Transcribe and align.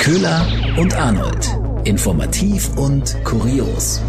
Köhler 0.00 0.46
und 0.78 0.94
Arnold. 0.94 1.58
Informativ 1.84 2.74
und 2.78 3.22
kurios. 3.22 4.00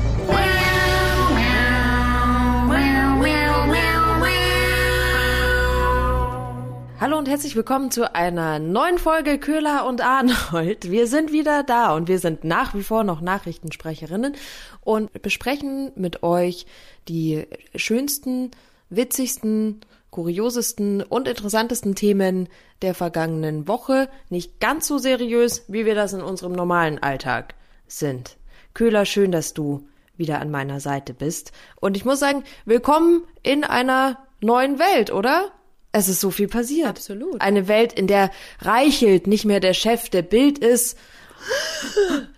Hallo 7.01 7.17
und 7.17 7.27
herzlich 7.27 7.57
willkommen 7.57 7.91
zu 7.91 8.15
einer 8.15 8.59
neuen 8.59 8.99
Folge 8.99 9.37
Köhler 9.37 9.85
und 9.85 9.99
Arnold. 9.99 10.89
Wir 10.89 11.07
sind 11.07 11.33
wieder 11.33 11.63
da 11.63 11.93
und 11.93 12.07
wir 12.07 12.19
sind 12.19 12.45
nach 12.45 12.73
wie 12.73 12.83
vor 12.83 13.03
noch 13.03 13.19
Nachrichtensprecherinnen 13.19 14.37
und 14.79 15.21
besprechen 15.21 15.91
mit 15.95 16.23
euch 16.23 16.67
die 17.09 17.47
schönsten, 17.75 18.51
witzigsten, 18.89 19.81
kuriosesten 20.11 21.01
und 21.01 21.27
interessantesten 21.27 21.95
Themen 21.95 22.49
der 22.81 22.93
vergangenen 22.93 23.67
Woche. 23.67 24.09
Nicht 24.29 24.59
ganz 24.59 24.87
so 24.87 24.97
seriös, 24.97 25.63
wie 25.67 25.85
wir 25.85 25.95
das 25.95 26.13
in 26.13 26.21
unserem 26.21 26.51
normalen 26.51 27.01
Alltag 27.01 27.55
sind. 27.87 28.37
Köhler, 28.73 29.05
schön, 29.05 29.31
dass 29.31 29.53
du 29.53 29.87
wieder 30.15 30.39
an 30.39 30.51
meiner 30.51 30.79
Seite 30.79 31.13
bist. 31.13 31.51
Und 31.79 31.97
ich 31.97 32.05
muss 32.05 32.19
sagen, 32.19 32.43
willkommen 32.65 33.23
in 33.41 33.63
einer 33.63 34.19
neuen 34.41 34.79
Welt, 34.79 35.11
oder? 35.11 35.51
Es 35.93 36.07
ist 36.07 36.21
so 36.21 36.31
viel 36.31 36.47
passiert. 36.47 36.87
Absolut. 36.87 37.41
Eine 37.41 37.67
Welt, 37.67 37.93
in 37.93 38.07
der 38.07 38.31
Reichelt 38.59 39.27
nicht 39.27 39.45
mehr 39.45 39.59
der 39.59 39.73
Chef 39.73 40.09
der 40.09 40.21
Bild 40.21 40.57
ist. 40.59 40.97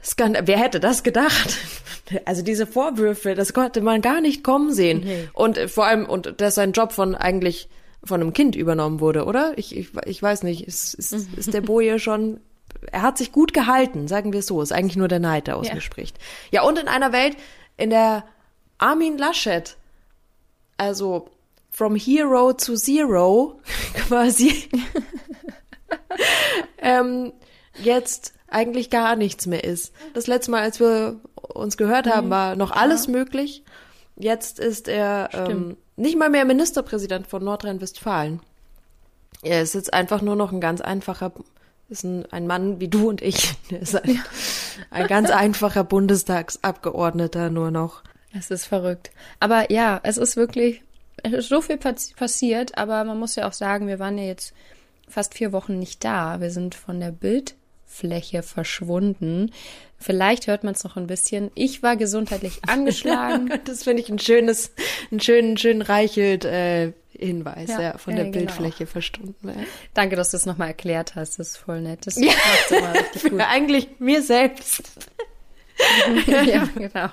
Skandal. 0.04 0.48
Wer 0.48 0.58
hätte 0.58 0.80
das 0.80 1.04
gedacht? 1.04 1.58
Also 2.26 2.42
diese 2.42 2.66
Vorwürfe, 2.68 3.36
das 3.36 3.54
konnte 3.54 3.82
man 3.82 4.02
gar 4.02 4.22
nicht 4.22 4.44
kommen 4.44 4.74
sehen. 4.74 5.02
Nee. 5.04 5.30
Und 5.34 5.58
äh, 5.58 5.68
vor 5.68 5.86
allem, 5.86 6.06
und 6.06 6.42
dass 6.42 6.56
sein 6.56 6.72
Job 6.72 6.92
von 6.92 7.16
eigentlich 7.16 7.70
von 8.04 8.20
einem 8.22 8.34
Kind 8.34 8.56
übernommen 8.56 9.00
wurde, 9.00 9.26
oder? 9.26 9.54
Ich, 9.58 9.76
ich, 9.76 9.90
ich 10.06 10.22
weiß 10.22 10.44
nicht. 10.44 10.68
Ist, 10.68 10.94
ist, 10.94 11.14
ist 11.14 11.54
der 11.54 11.62
Boje 11.62 12.00
schon. 12.00 12.40
Er 12.92 13.02
hat 13.02 13.18
sich 13.18 13.32
gut 13.32 13.54
gehalten, 13.54 14.08
sagen 14.08 14.34
wir 14.34 14.40
es 14.40 14.48
so. 14.48 14.62
Ist 14.62 14.74
eigentlich 14.74 14.98
nur 14.98 15.08
der 15.08 15.20
Neid, 15.20 15.48
der 15.48 15.58
aus 15.58 15.68
Ja. 15.68 15.76
mir 15.76 15.82
spricht. 15.82 16.18
Ja, 16.52 16.64
und 16.64 16.78
in 16.78 16.88
einer 16.90 17.14
Welt, 17.14 17.38
in 17.78 17.90
der 17.90 18.26
Armin 18.78 19.18
Laschet, 19.18 19.78
also 20.78 21.30
from 21.70 21.96
hero 21.96 22.52
to 22.54 22.76
zero, 22.76 23.62
quasi, 23.94 24.70
ähm, 26.80 27.32
jetzt 27.82 28.34
eigentlich 28.54 28.90
gar 28.90 29.16
nichts 29.16 29.46
mehr 29.46 29.64
ist. 29.64 29.94
Das 30.14 30.28
letzte 30.28 30.52
Mal, 30.52 30.62
als 30.62 30.80
wir 30.80 31.20
uns 31.36 31.78
gehört 31.78 32.08
haben, 32.08 32.30
war 32.30 32.56
noch 32.56 32.72
alles 32.72 33.08
möglich. 33.08 33.64
Jetzt 34.16 34.60
ist 34.60 34.88
er 34.88 35.30
ähm, 35.34 35.78
nicht 35.96 36.18
mal 36.18 36.30
mehr 36.30 36.46
Ministerpräsident 36.46 37.28
von 37.28 37.44
Nordrhein-Westfalen. 37.44 38.40
Er 39.42 39.62
ist 39.62 39.74
jetzt 39.76 39.94
einfach 39.94 40.22
nur 40.22 40.36
noch 40.36 40.52
ein 40.52 40.62
ganz 40.62 40.82
einfacher, 40.82 41.32
ist 41.90 42.04
ein, 42.04 42.26
ein 42.32 42.48
Mann 42.48 42.80
wie 42.80 42.88
du 42.88 43.10
und 43.10 43.22
ich. 43.22 43.56
Er 43.72 43.82
ist 43.82 43.96
ein, 43.96 44.22
ein 44.92 45.08
ganz 45.08 45.30
einfacher 45.32 45.84
Bundestagsabgeordneter 45.84 47.50
nur 47.50 47.72
noch. 47.72 48.04
Es 48.38 48.52
ist 48.52 48.66
verrückt. 48.66 49.12
Aber 49.40 49.72
ja, 49.72 50.00
es 50.04 50.18
ist 50.18 50.36
wirklich 50.36 50.82
es 51.22 51.32
ist 51.34 51.50
so 51.50 51.62
viel 51.62 51.78
pass- 51.78 52.14
passiert, 52.14 52.78
aber 52.78 53.04
man 53.04 53.18
muss 53.20 53.36
ja 53.36 53.48
auch 53.48 53.54
sagen, 53.54 53.88
wir 53.88 54.00
waren 54.00 54.18
ja 54.18 54.26
jetzt 54.26 54.54
fast 55.08 55.36
vier 55.36 55.52
Wochen 55.54 55.80
nicht 55.80 56.04
da. 56.04 56.42
Wir 56.42 56.50
sind 56.52 56.76
von 56.76 57.00
der 57.00 57.12
Bildfläche 58.02 58.42
verschwunden. 58.44 59.52
Vielleicht 60.00 60.48
hört 60.48 60.64
man 60.64 60.74
es 60.74 60.84
noch 60.84 60.98
ein 60.98 61.06
bisschen. 61.08 61.52
Ich 61.56 61.84
war 61.84 61.96
gesundheitlich 61.96 62.60
angeschlagen. 62.68 63.50
Das 63.66 63.84
finde 63.84 64.02
ich 64.02 64.10
ein 64.10 64.20
schönes, 64.20 64.72
einen 65.12 65.20
schönen, 65.20 65.58
schönen 65.58 65.82
Reichelt 65.84 66.44
äh, 66.46 66.94
Hinweis, 67.12 67.70
ja, 67.70 67.82
Ja, 67.82 67.98
von 68.00 68.14
ja, 68.14 68.24
der 68.24 68.32
genau. 68.32 68.38
Bildfläche 68.40 68.88
verstunden. 68.88 69.48
Ja. 69.48 69.54
Danke, 69.94 70.16
dass 70.16 70.32
du 70.32 70.38
es 70.38 70.46
nochmal 70.48 70.70
erklärt 70.70 71.14
hast. 71.16 71.38
Das 71.40 71.50
ist 71.50 71.58
voll 71.58 71.82
nett. 71.82 72.06
Das 72.08 72.16
Ja. 72.18 72.32
macht's 72.32 72.72
immer 72.72 72.94
richtig 73.14 73.24
gut. 73.32 73.42
Eigentlich 73.42 73.88
mir 74.00 74.22
selbst. 74.24 74.92
ja, 76.28 76.68
genau. 76.76 77.10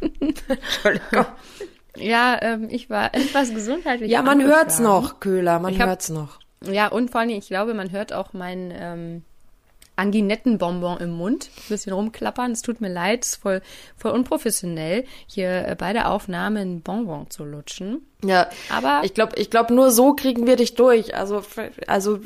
Entschuldigung. 0.00 1.26
Ja, 1.96 2.38
ähm, 2.42 2.68
ich 2.70 2.88
war 2.90 3.14
etwas 3.14 3.52
gesundheitlich 3.52 4.10
Ja, 4.10 4.22
man 4.22 4.42
hört's 4.42 4.78
noch, 4.78 5.18
Köhler, 5.20 5.58
man 5.58 5.76
hab- 5.78 5.88
hört's 5.88 6.08
noch. 6.10 6.38
Ja, 6.64 6.88
und 6.88 7.10
vor 7.10 7.20
allem, 7.20 7.30
ich 7.30 7.48
glaube, 7.48 7.74
man 7.74 7.90
hört 7.90 8.12
auch 8.12 8.32
meinen 8.32 8.72
ähm, 8.74 9.22
Anginettenbonbon 9.96 10.98
im 10.98 11.10
Mund. 11.10 11.50
Ein 11.56 11.62
bisschen 11.68 11.92
rumklappern. 11.92 12.52
Es 12.52 12.62
tut 12.62 12.80
mir 12.80 12.88
leid, 12.92 13.24
es 13.24 13.32
ist 13.32 13.36
voll, 13.42 13.62
voll 13.96 14.12
unprofessionell, 14.12 15.04
hier 15.26 15.66
äh, 15.68 15.74
bei 15.76 15.92
der 15.92 16.10
Aufnahme 16.10 16.60
einen 16.60 16.82
Bonbon 16.82 17.30
zu 17.30 17.44
lutschen. 17.44 18.06
Ja, 18.22 18.48
Aber- 18.70 19.00
ich 19.04 19.14
glaube, 19.14 19.36
ich 19.36 19.50
glaube, 19.50 19.74
nur 19.74 19.90
so 19.90 20.14
kriegen 20.14 20.46
wir 20.46 20.56
dich 20.56 20.74
durch. 20.74 21.14
Also, 21.16 21.42
also 21.86 22.20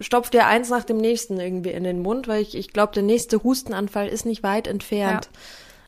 stopf 0.00 0.30
dir 0.30 0.46
eins 0.46 0.68
nach 0.70 0.84
dem 0.84 0.96
nächsten 0.96 1.38
irgendwie 1.38 1.70
in 1.70 1.84
den 1.84 2.00
Mund, 2.02 2.28
weil 2.28 2.42
ich, 2.42 2.54
ich 2.56 2.72
glaube, 2.72 2.92
der 2.92 3.02
nächste 3.02 3.42
Hustenanfall 3.42 4.08
ist 4.08 4.26
nicht 4.26 4.42
weit 4.42 4.66
entfernt. 4.66 5.28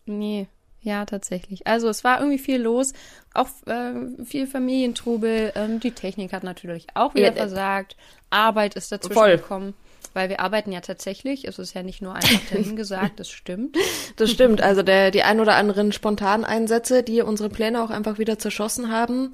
Nee, 0.06 0.46
ja, 0.80 1.04
tatsächlich. 1.04 1.66
Also 1.66 1.88
es 1.88 2.04
war 2.04 2.19
irgendwie 2.20 2.38
viel 2.38 2.60
los, 2.62 2.92
auch 3.34 3.48
äh, 3.66 3.92
viel 4.25 4.46
Familientrubel. 4.46 5.52
Ähm, 5.56 5.80
die 5.80 5.90
Technik 5.90 6.32
hat 6.32 6.44
natürlich 6.44 6.86
auch 6.94 7.14
wieder 7.14 7.26
Ja, 7.26 7.32
äh, 7.32 7.36
versagt. 7.36 7.96
Arbeit 8.30 8.75
ist 8.76 8.92
dazwischen 8.92 9.14
voll. 9.14 9.36
gekommen. 9.36 9.75
Weil 10.18 10.28
wir 10.28 10.40
arbeiten 10.40 10.72
ja 10.72 10.80
tatsächlich, 10.80 11.46
es 11.46 11.60
ist 11.60 11.74
ja 11.74 11.84
nicht 11.84 12.02
nur 12.02 12.14
einfach 12.14 12.40
dahin 12.50 12.74
gesagt, 12.74 13.20
das 13.20 13.30
stimmt. 13.30 13.76
Das 14.16 14.30
stimmt. 14.30 14.60
Also 14.60 14.82
der, 14.82 15.12
die 15.12 15.22
ein 15.22 15.38
oder 15.38 15.54
anderen 15.54 15.92
Spontaneinsätze, 15.92 17.04
die 17.04 17.22
unsere 17.22 17.48
Pläne 17.48 17.82
auch 17.82 17.90
einfach 17.90 18.18
wieder 18.18 18.36
zerschossen 18.38 18.90
haben. 18.90 19.30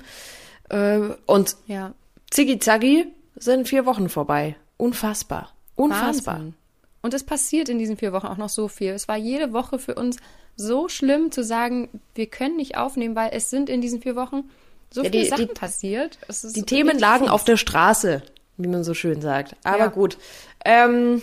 Äh, 0.69 1.01
und 1.27 1.57
Ja, 1.67 1.95
Ziggy 2.31 2.59
Zaggy 2.59 3.07
sind 3.37 3.67
vier 3.69 3.87
Wochen 3.87 4.09
vorbei. 4.11 4.57
Unfassbar. 4.77 5.53
Unfassbar. 5.77 6.35
Wahnsinn. 6.37 6.55
Und 7.03 7.15
es 7.15 7.25
passiert 7.25 7.69
in 7.69 7.79
diesen 7.79 7.97
vier 7.97 8.13
Wochen 8.13 8.27
auch 8.27 8.37
noch 8.37 8.49
so 8.49 8.69
viel. 8.69 8.93
Es 8.93 9.09
war 9.09 9.17
jede 9.17 9.53
Woche 9.53 9.79
für 9.79 9.95
uns 9.95 10.17
so 10.57 10.89
schlimm 10.89 11.33
zu 11.33 11.43
sagen, 11.45 11.89
wir 12.15 12.27
können 12.27 12.57
nicht 12.57 12.77
aufnehmen, 12.77 13.17
weil 13.17 13.31
es 13.33 13.51
sind 13.51 13.69
in 13.69 13.81
diesen 13.81 14.01
vier 14.03 14.17
Wochen 14.17 14.45
so 14.91 15.03
Ja, 15.03 15.11
viele 15.11 15.25
die- 15.25 15.29
Sachen 15.31 15.49
die- 15.49 15.55
passiert. 15.55 16.19
Die 16.55 16.63
Themen 16.63 16.99
lagen 16.99 17.29
auf 17.29 17.45
der 17.45 17.57
Straße, 17.57 18.23
wie 18.57 18.69
man 18.69 18.85
so 18.85 18.95
schön 18.95 19.21
sagt. 19.21 19.57
Aber 19.65 19.79
Ja. 19.79 19.87
gut. 19.89 20.19
Ähm, 20.65 21.23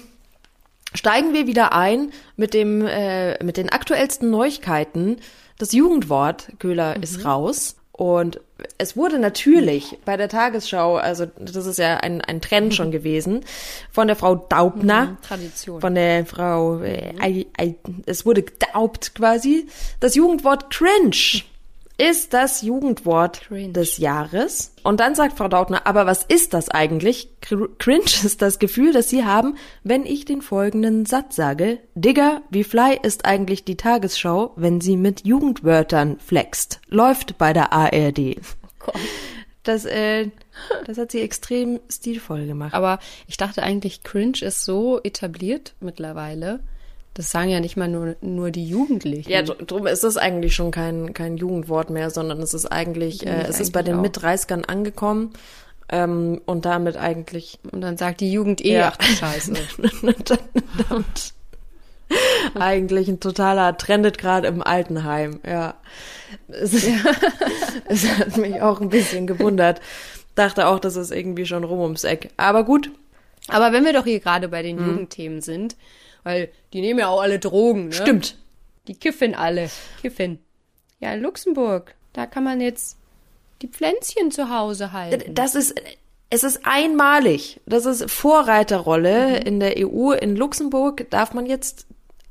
steigen 0.93 1.33
wir 1.33 1.47
wieder 1.47 1.73
ein 1.73 2.11
mit 2.35 2.53
dem 2.53 2.85
äh, 2.85 3.41
mit 3.43 3.57
den 3.57 3.69
aktuellsten 3.69 4.29
Neuigkeiten. 4.29 5.17
Das 5.57 5.71
Jugendwort 5.73 6.47
Köhler 6.59 6.97
Mhm. 6.97 7.03
ist 7.03 7.23
raus 7.25 7.75
und 7.93 8.41
es 8.77 8.95
wurde 8.97 9.17
natürlich 9.19 9.97
bei 10.05 10.17
der 10.17 10.27
Tagesschau, 10.29 10.95
also 10.97 11.25
das 11.39 11.65
ist 11.65 11.77
ja 11.79 11.97
ein, 11.97 12.21
ein 12.21 12.41
Trend 12.41 12.73
schon 12.75 12.91
gewesen, 12.91 13.41
von 13.91 14.07
der 14.07 14.15
Frau 14.15 14.35
Daubner, 14.35 15.05
Mhm, 15.05 15.17
Tradition. 15.21 15.81
von 15.81 15.95
der 15.95 16.25
Frau, 16.25 16.79
äh, 16.81 17.13
ei, 17.19 17.75
es 18.05 18.25
wurde 18.25 18.43
gedaubt 18.43 19.13
quasi. 19.15 19.67
Das 19.99 20.15
Jugendwort 20.15 20.69
cringe 20.71 21.43
ist 22.01 22.33
das 22.33 22.63
Jugendwort 22.63 23.41
Cringe. 23.41 23.73
des 23.73 23.97
Jahres. 23.99 24.73
Und 24.83 24.99
dann 24.99 25.13
sagt 25.13 25.37
Frau 25.37 25.47
Daubner, 25.47 25.85
aber 25.85 26.07
was 26.07 26.23
ist 26.23 26.53
das 26.55 26.69
eigentlich? 26.69 27.29
Cr- 27.43 27.69
Cringe 27.77 28.05
ist 28.23 28.41
das 28.41 28.57
Gefühl, 28.57 28.91
das 28.91 29.09
Sie 29.09 29.23
haben, 29.23 29.55
wenn 29.83 30.05
ich 30.05 30.25
den 30.25 30.41
folgenden 30.41 31.05
Satz 31.05 31.35
sage. 31.35 31.77
Digga, 31.93 32.41
wie 32.49 32.63
fly 32.63 32.97
ist 33.01 33.25
eigentlich 33.25 33.65
die 33.65 33.77
Tagesschau, 33.77 34.53
wenn 34.55 34.81
sie 34.81 34.97
mit 34.97 35.25
Jugendwörtern 35.25 36.17
flext? 36.19 36.81
Läuft 36.87 37.37
bei 37.37 37.53
der 37.53 37.71
ARD. 37.71 38.37
Das, 39.63 39.85
äh, 39.85 40.29
das 40.87 40.97
hat 40.97 41.11
sie 41.11 41.21
extrem 41.21 41.79
stilvoll 41.87 42.47
gemacht. 42.47 42.73
Aber 42.73 42.97
ich 43.27 43.37
dachte 43.37 43.61
eigentlich, 43.61 44.01
Cringe 44.01 44.39
ist 44.41 44.65
so 44.65 44.99
etabliert 45.03 45.75
mittlerweile. 45.79 46.61
Das 47.13 47.29
sagen 47.29 47.49
ja 47.49 47.59
nicht 47.59 47.75
mal 47.75 47.89
nur, 47.89 48.15
nur 48.21 48.51
die 48.51 48.65
Jugendlichen. 48.65 49.29
Ja, 49.29 49.41
dr- 49.41 49.57
drum 49.65 49.85
ist 49.85 50.03
es 50.05 50.15
eigentlich 50.15 50.55
schon 50.55 50.71
kein, 50.71 51.13
kein 51.13 51.35
Jugendwort 51.37 51.89
mehr, 51.89 52.09
sondern 52.09 52.41
es 52.41 52.53
ist 52.53 52.65
eigentlich, 52.67 53.25
äh, 53.27 53.43
es 53.49 53.59
ist 53.59 53.71
bei 53.73 53.83
den 53.83 53.95
eigentlich 53.99 54.13
Mit-30ern 54.21 54.63
angekommen 54.65 55.31
ähm, 55.89 56.39
und 56.45 56.63
damit 56.65 56.95
eigentlich 56.95 57.59
Und 57.69 57.81
dann 57.81 57.97
sagt 57.97 58.21
die 58.21 58.31
Jugend 58.31 58.63
eh, 58.63 58.73
Ja. 58.75 58.93
ach 58.97 59.03
Scheiße. 59.03 59.53
eigentlich 62.55 63.07
ein 63.07 63.19
totaler 63.19 63.77
Trendet 63.77 64.17
gerade 64.17 64.47
im 64.47 64.61
Altenheim, 64.61 65.39
ja. 65.45 65.75
Es, 66.49 66.73
es 67.87 68.07
hat 68.17 68.37
mich 68.37 68.61
auch 68.61 68.81
ein 68.81 68.89
bisschen 68.89 69.27
gewundert. 69.27 69.81
Dachte 70.35 70.67
auch, 70.67 70.79
das 70.79 70.95
ist 70.95 71.11
irgendwie 71.11 71.45
schon 71.45 71.63
rum 71.63 71.79
ums 71.81 72.03
Eck. 72.03 72.29
Aber 72.37 72.63
gut, 72.63 72.89
Aber 73.47 73.71
wenn 73.73 73.83
wir 73.85 73.93
doch 73.93 74.05
hier 74.05 74.19
gerade 74.19 74.47
bei 74.47 74.59
Hm. 74.59 74.77
den 74.77 74.85
Jugendthemen 74.87 75.41
sind, 75.41 75.75
weil 76.23 76.49
die 76.73 76.81
nehmen 76.81 76.99
ja 76.99 77.07
auch 77.07 77.21
alle 77.21 77.39
Drogen, 77.39 77.87
ne? 77.87 77.93
stimmt. 77.93 78.37
Die 78.87 78.95
kiffen 78.95 79.35
alle. 79.35 79.69
Kiffen. 80.01 80.39
Ja, 80.99 81.13
in 81.13 81.21
Luxemburg, 81.21 81.95
da 82.13 82.25
kann 82.25 82.43
man 82.43 82.61
jetzt 82.61 82.97
die 83.61 83.67
Pflänzchen 83.67 84.31
zu 84.31 84.49
Hause 84.49 84.91
halten. 84.91 85.33
Das 85.35 85.55
ist, 85.55 85.75
es 86.29 86.43
ist 86.43 86.61
einmalig. 86.63 87.59
Das 87.65 87.85
ist 87.85 88.09
Vorreiterrolle 88.09 89.37
in 89.39 89.59
der 89.59 89.75
EU. 89.77 90.11
In 90.13 90.35
Luxemburg 90.35 91.09
darf 91.09 91.33
man 91.33 91.45
jetzt 91.45 91.85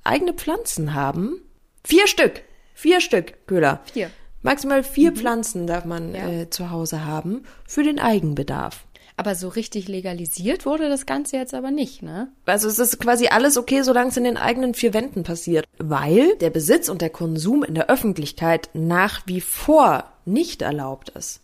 eigene 0.05 0.33
Pflanzen 0.35 0.95
haben. 0.95 1.41
Vier 1.85 2.07
Stück. 2.07 2.43
Vier 2.75 3.01
Stück, 3.01 3.47
Köhler. 3.47 3.81
Vier. 3.93 4.11
Maximal 4.43 4.83
vier 4.83 5.13
Pflanzen 5.13 5.67
darf 5.67 5.85
man 5.85 6.15
Ja. 6.15 6.29
äh, 6.29 6.51
zu 6.51 6.71
Hause 6.71 7.05
haben 7.05 7.45
für 7.67 7.83
den 7.83 7.99
Eigenbedarf. 7.99 8.85
Aber 9.21 9.35
so 9.35 9.49
richtig 9.49 9.87
legalisiert 9.87 10.65
wurde 10.65 10.89
das 10.89 11.05
Ganze 11.05 11.37
jetzt 11.37 11.53
aber 11.53 11.71
nicht, 11.71 12.01
ne? 12.01 12.29
Also 12.47 12.69
es 12.69 12.79
ist 12.79 12.99
quasi 12.99 13.27
alles 13.27 13.59
okay, 13.59 13.83
solange 13.83 14.09
es 14.09 14.17
in 14.17 14.25
den 14.25 14.39
eigenen 14.39 14.73
vier 14.73 14.95
Wänden 14.95 15.25
passiert. 15.25 15.67
Weil 15.77 16.37
der 16.37 16.49
Besitz 16.49 16.89
und 16.89 17.03
der 17.03 17.11
Konsum 17.11 17.63
in 17.63 17.75
der 17.75 17.91
Öffentlichkeit 17.91 18.71
nach 18.73 19.21
wie 19.27 19.43
vor 19.43 20.05
nicht 20.25 20.63
erlaubt 20.63 21.11
ist. 21.11 21.41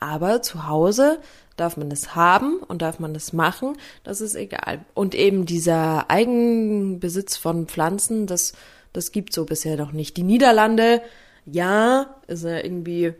Aber 0.00 0.42
zu 0.42 0.66
Hause 0.66 1.20
darf 1.56 1.76
man 1.76 1.88
das 1.88 2.16
haben 2.16 2.56
und 2.66 2.82
darf 2.82 2.98
man 2.98 3.14
das 3.14 3.32
machen, 3.32 3.76
das 4.02 4.20
ist 4.20 4.34
egal. 4.34 4.84
Und 4.94 5.14
eben 5.14 5.46
dieser 5.46 6.10
Eigenbesitz 6.10 7.36
von 7.36 7.68
Pflanzen, 7.68 8.26
das, 8.26 8.54
das 8.92 9.12
gibt 9.12 9.32
so 9.32 9.44
bisher 9.44 9.76
noch 9.76 9.92
nicht. 9.92 10.16
Die 10.16 10.24
Niederlande, 10.24 11.00
ja, 11.46 12.16
ist 12.26 12.42
ja 12.42 12.56
irgendwie, 12.56 13.14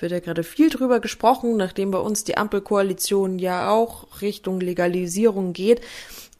wird 0.00 0.12
ja 0.12 0.20
gerade 0.20 0.42
viel 0.42 0.70
drüber 0.70 1.00
gesprochen, 1.00 1.56
nachdem 1.56 1.90
bei 1.90 1.98
uns 1.98 2.24
die 2.24 2.36
Ampelkoalition 2.36 3.38
ja 3.38 3.70
auch 3.70 4.20
Richtung 4.20 4.60
Legalisierung 4.60 5.52
geht. 5.52 5.80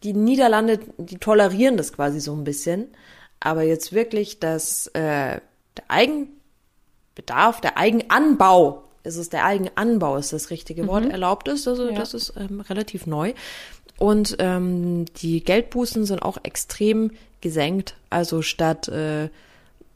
Die 0.03 0.13
Niederlande, 0.13 0.81
die 0.97 1.19
tolerieren 1.19 1.77
das 1.77 1.93
quasi 1.93 2.21
so 2.21 2.33
ein 2.35 2.45
bisschen. 2.45 2.89
Aber 3.41 3.63
jetzt 3.63 3.93
wirklich, 3.93 4.39
dass 4.41 4.87
äh, 4.89 5.41
der 5.77 5.85
Eigenbedarf, 5.89 7.61
der 7.61 7.77
Eigenanbau 7.79 8.85
ist 9.05 9.17
es 9.17 9.31
der 9.31 9.45
Eigenanbau, 9.45 10.17
ist 10.17 10.33
das 10.33 10.51
richtige 10.51 10.87
Wort, 10.87 11.05
mhm. 11.05 11.11
erlaubt 11.11 11.49
ist. 11.49 11.67
Also 11.67 11.89
ja. 11.89 11.95
das 11.95 12.15
ist 12.15 12.35
ähm, 12.37 12.61
relativ 12.61 13.07
neu. 13.07 13.33
Und 13.99 14.37
ähm, 14.39 15.07
die 15.17 15.43
Geldbußen 15.43 16.05
sind 16.05 16.23
auch 16.23 16.39
extrem 16.45 17.11
gesenkt. 17.41 17.97
Also 18.11 18.43
statt 18.43 18.89
äh, 18.89 19.29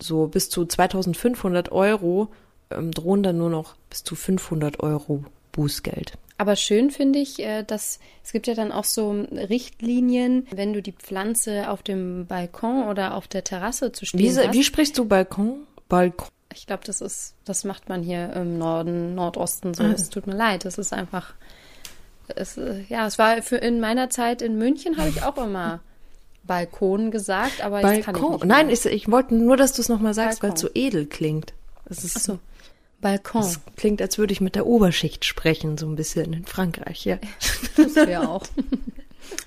so 0.00 0.26
bis 0.26 0.50
zu 0.50 0.64
2500 0.64 1.70
Euro 1.70 2.28
ähm, 2.76 2.92
drohen 2.92 3.22
dann 3.22 3.38
nur 3.38 3.50
noch 3.50 3.74
bis 3.90 4.04
zu 4.04 4.14
500 4.14 4.80
Euro 4.80 5.24
Bußgeld. 5.52 6.14
Aber 6.38 6.56
schön 6.56 6.90
finde 6.90 7.20
ich, 7.20 7.38
äh, 7.38 7.62
dass 7.62 8.00
es 8.24 8.32
gibt 8.32 8.46
ja 8.46 8.54
dann 8.54 8.72
auch 8.72 8.84
so 8.84 9.12
Richtlinien, 9.30 10.46
wenn 10.50 10.72
du 10.72 10.82
die 10.82 10.92
Pflanze 10.92 11.70
auf 11.70 11.82
dem 11.82 12.26
Balkon 12.26 12.88
oder 12.88 13.14
auf 13.14 13.28
der 13.28 13.44
Terrasse 13.44 13.92
zu 13.92 14.06
stehen 14.06 14.20
wie, 14.20 14.36
hast. 14.36 14.52
Wie 14.52 14.64
sprichst 14.64 14.98
du 14.98 15.04
Balkon? 15.04 15.60
Balkon. 15.88 16.28
Ich 16.54 16.66
glaube, 16.66 16.82
das 16.84 17.00
ist, 17.00 17.34
das 17.44 17.64
macht 17.64 17.88
man 17.88 18.02
hier 18.02 18.32
im 18.32 18.58
Norden, 18.58 19.14
Nordosten 19.14 19.72
so. 19.72 19.84
Ah. 19.84 19.92
Es 19.92 20.10
tut 20.10 20.26
mir 20.26 20.34
leid. 20.34 20.64
Das 20.64 20.78
ist 20.78 20.92
einfach, 20.92 21.34
es, 22.34 22.58
ja, 22.88 23.06
es 23.06 23.18
war 23.18 23.40
für 23.42 23.56
in 23.56 23.80
meiner 23.80 24.10
Zeit 24.10 24.42
in 24.42 24.58
München 24.58 24.96
habe 24.96 25.10
ich 25.10 25.22
auch 25.22 25.38
immer 25.38 25.80
Balkon 26.44 27.10
gesagt, 27.10 27.62
aber 27.62 27.82
Balkon. 27.82 27.96
jetzt 27.96 28.04
kann 28.04 28.16
ich 28.16 28.30
nicht. 28.30 28.44
Nein, 28.46 28.70
ich, 28.70 28.84
ich 28.86 29.10
wollte 29.10 29.34
nur, 29.34 29.56
dass 29.56 29.74
du 29.74 29.82
es 29.82 29.88
nochmal 29.88 30.14
sagst, 30.14 30.42
weil 30.42 30.52
es 30.52 30.60
so 30.60 30.68
edel 30.74 31.06
klingt. 31.06 31.52
Es 31.84 32.04
ist 32.04 32.22
so. 32.24 32.38
Balkon. 33.02 33.42
Es 33.42 33.60
klingt, 33.76 34.00
als 34.00 34.16
würde 34.16 34.32
ich 34.32 34.40
mit 34.40 34.54
der 34.54 34.66
Oberschicht 34.66 35.26
sprechen, 35.26 35.76
so 35.76 35.86
ein 35.86 35.96
bisschen 35.96 36.32
in 36.32 36.46
Frankreich, 36.46 37.04
ja. 37.04 37.18
Das 37.76 37.94
wäre 37.94 38.28
auch. 38.28 38.44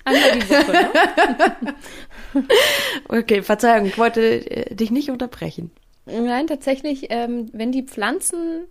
Einmal 0.04 0.38
die 0.38 0.48
Woche, 0.48 0.72
ne? 0.72 2.44
Okay, 3.08 3.42
Verzeihung, 3.42 3.86
ich 3.86 3.98
wollte 3.98 4.48
äh, 4.50 4.74
dich 4.74 4.90
nicht 4.90 5.10
unterbrechen. 5.10 5.70
Nein, 6.06 6.46
tatsächlich, 6.46 7.06
ähm, 7.10 7.50
wenn 7.52 7.72
die 7.72 7.82
Pflanzen 7.82 8.66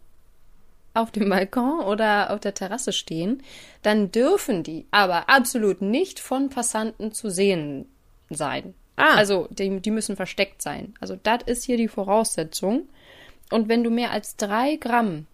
auf 0.93 1.11
dem 1.11 1.29
Balkon 1.29 1.81
oder 1.81 2.31
auf 2.31 2.39
der 2.39 2.53
Terrasse 2.53 2.93
stehen, 2.93 3.43
dann 3.81 4.11
dürfen 4.11 4.63
die 4.63 4.85
aber 4.91 5.29
absolut 5.29 5.81
nicht 5.81 6.19
von 6.19 6.49
Passanten 6.49 7.11
zu 7.11 7.29
sehen 7.29 7.85
sein. 8.29 8.73
Ah. 8.95 9.15
Also 9.15 9.47
die, 9.51 9.81
die 9.81 9.91
müssen 9.91 10.15
versteckt 10.15 10.61
sein. 10.61 10.93
Also 11.01 11.17
das 11.21 11.43
ist 11.45 11.65
hier 11.65 11.77
die 11.77 11.89
Voraussetzung. 11.89 12.87
Und 13.51 13.69
wenn 13.69 13.83
du 13.83 13.89
mehr 13.89 14.11
als 14.11 14.35
drei 14.35 14.75
Gramm 14.75 15.27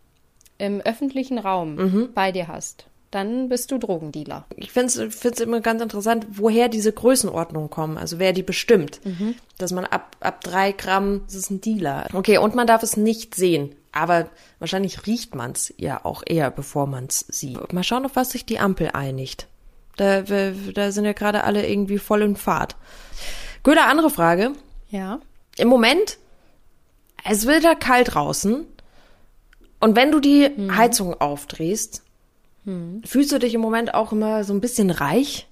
im 0.57 0.81
öffentlichen 0.81 1.39
Raum 1.39 1.75
mhm. 1.75 2.09
bei 2.13 2.31
dir 2.31 2.47
hast, 2.47 2.87
dann 3.09 3.49
bist 3.49 3.71
du 3.71 3.77
Drogendealer. 3.77 4.45
Ich 4.55 4.71
finde 4.71 4.87
es 4.87 5.39
immer 5.39 5.59
ganz 5.59 5.81
interessant, 5.81 6.25
woher 6.29 6.69
diese 6.69 6.93
Größenordnungen 6.93 7.69
kommen, 7.69 7.97
also 7.97 8.19
wer 8.19 8.31
die 8.31 8.43
bestimmt. 8.43 9.01
Mhm. 9.05 9.35
Dass 9.57 9.73
man 9.73 9.85
ab, 9.85 10.15
ab 10.21 10.41
drei 10.41 10.71
Gramm, 10.71 11.21
das 11.25 11.35
ist 11.35 11.51
ein 11.51 11.61
Dealer. 11.61 12.07
Okay, 12.13 12.37
und 12.37 12.55
man 12.55 12.67
darf 12.67 12.83
es 12.83 12.95
nicht 12.95 13.35
sehen. 13.35 13.75
Aber 13.91 14.29
wahrscheinlich 14.59 15.05
riecht 15.05 15.35
man 15.35 15.51
es 15.51 15.73
ja 15.77 16.05
auch 16.05 16.23
eher, 16.25 16.49
bevor 16.49 16.87
man 16.87 17.07
es 17.07 17.19
sieht. 17.27 17.73
Mal 17.73 17.83
schauen, 17.83 18.05
auf 18.05 18.15
was 18.15 18.31
sich 18.31 18.45
die 18.45 18.59
Ampel 18.59 18.91
einigt. 18.93 19.47
Da, 19.97 20.21
da 20.21 20.91
sind 20.91 21.03
ja 21.03 21.11
gerade 21.11 21.43
alle 21.43 21.67
irgendwie 21.67 21.97
voll 21.97 22.21
in 22.21 22.37
Fahrt. 22.37 22.77
Göder, 23.63 23.87
andere 23.87 24.09
Frage. 24.09 24.53
Ja. 24.89 25.19
Im 25.57 25.67
Moment, 25.67 26.17
es 27.23 27.45
wird 27.45 27.63
da 27.63 27.75
kalt 27.75 28.13
draußen. 28.13 28.65
Und 29.79 29.95
wenn 29.95 30.11
du 30.11 30.19
die 30.19 30.49
mhm. 30.55 30.75
Heizung 30.75 31.19
aufdrehst, 31.19 32.03
hm. 32.65 33.01
Fühlst 33.05 33.31
du 33.31 33.39
dich 33.39 33.53
im 33.53 33.61
Moment 33.61 33.93
auch 33.93 34.11
immer 34.11 34.43
so 34.43 34.53
ein 34.53 34.61
bisschen 34.61 34.91
reich? 34.91 35.47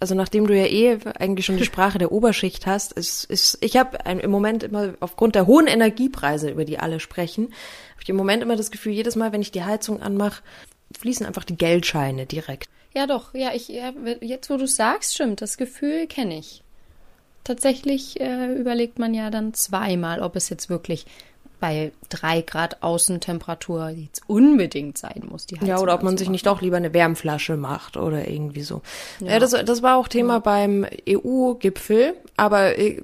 Also 0.00 0.14
nachdem 0.14 0.46
du 0.46 0.56
ja 0.56 0.66
eh 0.66 0.98
eigentlich 1.18 1.44
schon 1.44 1.56
die 1.56 1.64
Sprache 1.66 1.98
der 1.98 2.12
Oberschicht 2.12 2.66
hast, 2.66 2.92
ist, 2.92 3.24
ist 3.24 3.58
ich 3.60 3.76
habe 3.76 3.98
im 4.08 4.30
Moment 4.30 4.62
immer 4.62 4.94
aufgrund 5.00 5.34
der 5.34 5.46
hohen 5.46 5.66
Energiepreise, 5.66 6.50
über 6.50 6.64
die 6.64 6.78
alle 6.78 7.00
sprechen, 7.00 7.46
habe 7.92 8.02
ich 8.02 8.08
im 8.08 8.16
Moment 8.16 8.42
immer 8.42 8.56
das 8.56 8.70
Gefühl, 8.70 8.92
jedes 8.92 9.16
Mal, 9.16 9.32
wenn 9.32 9.42
ich 9.42 9.50
die 9.50 9.64
Heizung 9.64 10.00
anmache, 10.00 10.42
fließen 10.98 11.26
einfach 11.26 11.44
die 11.44 11.56
Geldscheine 11.56 12.26
direkt. 12.26 12.68
Ja, 12.94 13.06
doch, 13.06 13.34
ja, 13.34 13.52
ich 13.54 13.68
ja, 13.68 13.92
jetzt 14.20 14.48
wo 14.48 14.56
du 14.56 14.66
sagst, 14.66 15.14
stimmt, 15.14 15.42
das 15.42 15.58
Gefühl 15.58 16.06
kenne 16.06 16.38
ich. 16.38 16.62
Tatsächlich 17.48 18.20
äh, 18.20 18.52
überlegt 18.52 18.98
man 18.98 19.14
ja 19.14 19.30
dann 19.30 19.54
zweimal, 19.54 20.20
ob 20.20 20.36
es 20.36 20.50
jetzt 20.50 20.68
wirklich 20.68 21.06
bei 21.60 21.92
drei 22.10 22.42
Grad 22.42 22.82
Außentemperatur 22.82 23.88
jetzt 23.88 24.20
unbedingt 24.26 24.98
sein 24.98 25.22
muss. 25.30 25.46
Die 25.46 25.56
ja, 25.64 25.78
oder 25.78 25.94
ob 25.94 26.02
man 26.02 26.18
sich 26.18 26.28
nicht 26.28 26.44
doch 26.44 26.60
lieber 26.60 26.76
eine 26.76 26.92
Wärmflasche 26.92 27.56
macht 27.56 27.96
oder 27.96 28.28
irgendwie 28.28 28.60
so. 28.60 28.82
Ja, 29.20 29.28
ja 29.28 29.38
das, 29.38 29.52
das 29.52 29.82
war 29.82 29.96
auch 29.96 30.08
Thema 30.08 30.34
ja. 30.34 30.38
beim 30.40 30.86
EU-Gipfel, 31.08 32.12
aber 32.36 32.76
äh, 32.78 33.02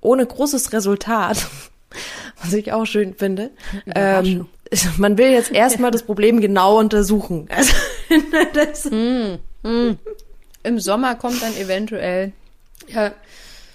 ohne 0.00 0.26
großes 0.26 0.72
Resultat, 0.72 1.46
was 2.42 2.52
ich 2.52 2.72
auch 2.72 2.86
schön 2.86 3.14
finde. 3.14 3.52
Ähm, 3.94 4.48
man 4.96 5.16
will 5.16 5.30
jetzt 5.30 5.52
erstmal 5.52 5.92
das 5.92 6.02
Problem 6.02 6.40
genau 6.40 6.80
untersuchen. 6.80 7.48
Also, 8.56 8.90
mm, 8.90 9.38
mm. 9.62 9.98
Im 10.64 10.80
Sommer 10.80 11.14
kommt 11.14 11.40
dann 11.40 11.56
eventuell 11.56 12.32
ja, 12.88 13.12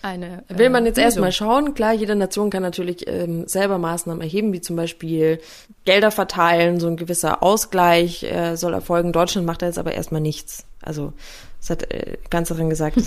eine. 0.05 0.43
Äh, 0.47 0.57
Will 0.57 0.69
man 0.69 0.85
jetzt 0.85 0.97
erstmal 0.97 1.31
schauen, 1.31 1.73
klar, 1.73 1.93
jede 1.93 2.15
Nation 2.15 2.49
kann 2.49 2.61
natürlich 2.61 3.07
ähm, 3.07 3.47
selber 3.47 3.77
Maßnahmen 3.77 4.21
erheben, 4.21 4.53
wie 4.53 4.61
zum 4.61 4.75
Beispiel 4.75 5.39
Gelder 5.83 6.11
verteilen, 6.11 6.79
so 6.79 6.87
ein 6.87 6.95
gewisser 6.95 7.43
Ausgleich 7.43 8.23
äh, 8.23 8.55
soll 8.55 8.73
erfolgen. 8.73 9.11
Deutschland 9.11 9.45
macht 9.47 9.61
da 9.61 9.65
jetzt 9.65 9.79
aber 9.79 9.93
erstmal 9.93 10.21
nichts. 10.21 10.65
Also, 10.81 11.13
es 11.59 11.69
hat 11.69 11.91
äh, 11.91 12.17
Kanzlerin 12.29 12.69
gesagt, 12.69 12.97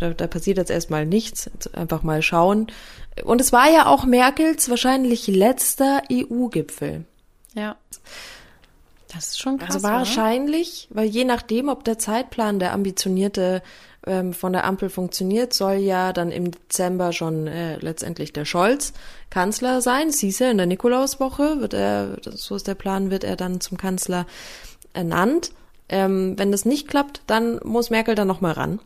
da, 0.00 0.10
da 0.10 0.26
passiert 0.26 0.58
jetzt 0.58 0.70
erstmal 0.70 1.06
nichts. 1.06 1.48
Einfach 1.74 2.02
mal 2.02 2.22
schauen. 2.22 2.66
Und 3.24 3.40
es 3.40 3.52
war 3.52 3.70
ja 3.70 3.86
auch 3.86 4.04
Merkels 4.04 4.68
wahrscheinlich 4.68 5.28
letzter 5.28 6.02
EU-Gipfel. 6.10 7.04
Ja. 7.54 7.76
Das 9.14 9.28
ist 9.28 9.40
schon 9.40 9.58
krass. 9.58 9.76
Also 9.76 9.88
wahrscheinlich, 9.88 10.88
oder? 10.90 11.00
weil 11.00 11.08
je 11.08 11.24
nachdem, 11.24 11.68
ob 11.68 11.84
der 11.84 11.98
Zeitplan 11.98 12.58
der 12.58 12.72
ambitionierte 12.72 13.62
ähm, 14.06 14.32
von 14.32 14.52
der 14.52 14.64
Ampel 14.64 14.88
funktioniert, 14.88 15.52
soll 15.52 15.74
ja 15.74 16.12
dann 16.12 16.30
im 16.30 16.50
Dezember 16.50 17.12
schon 17.12 17.46
äh, 17.46 17.76
letztendlich 17.76 18.32
der 18.32 18.44
Scholz 18.44 18.92
Kanzler 19.30 19.80
sein. 19.80 20.10
Siehst 20.10 20.40
in 20.40 20.56
der 20.56 20.66
Nikolauswoche 20.66 21.60
wird 21.60 21.74
er, 21.74 22.16
so 22.24 22.56
ist 22.56 22.66
der 22.66 22.74
Plan, 22.74 23.10
wird 23.10 23.24
er 23.24 23.36
dann 23.36 23.60
zum 23.60 23.78
Kanzler 23.78 24.26
ernannt. 24.92 25.52
Ähm, 25.88 26.34
wenn 26.38 26.52
das 26.52 26.64
nicht 26.64 26.88
klappt, 26.88 27.22
dann 27.26 27.60
muss 27.64 27.90
Merkel 27.90 28.14
dann 28.14 28.28
nochmal 28.28 28.52
ran. 28.52 28.80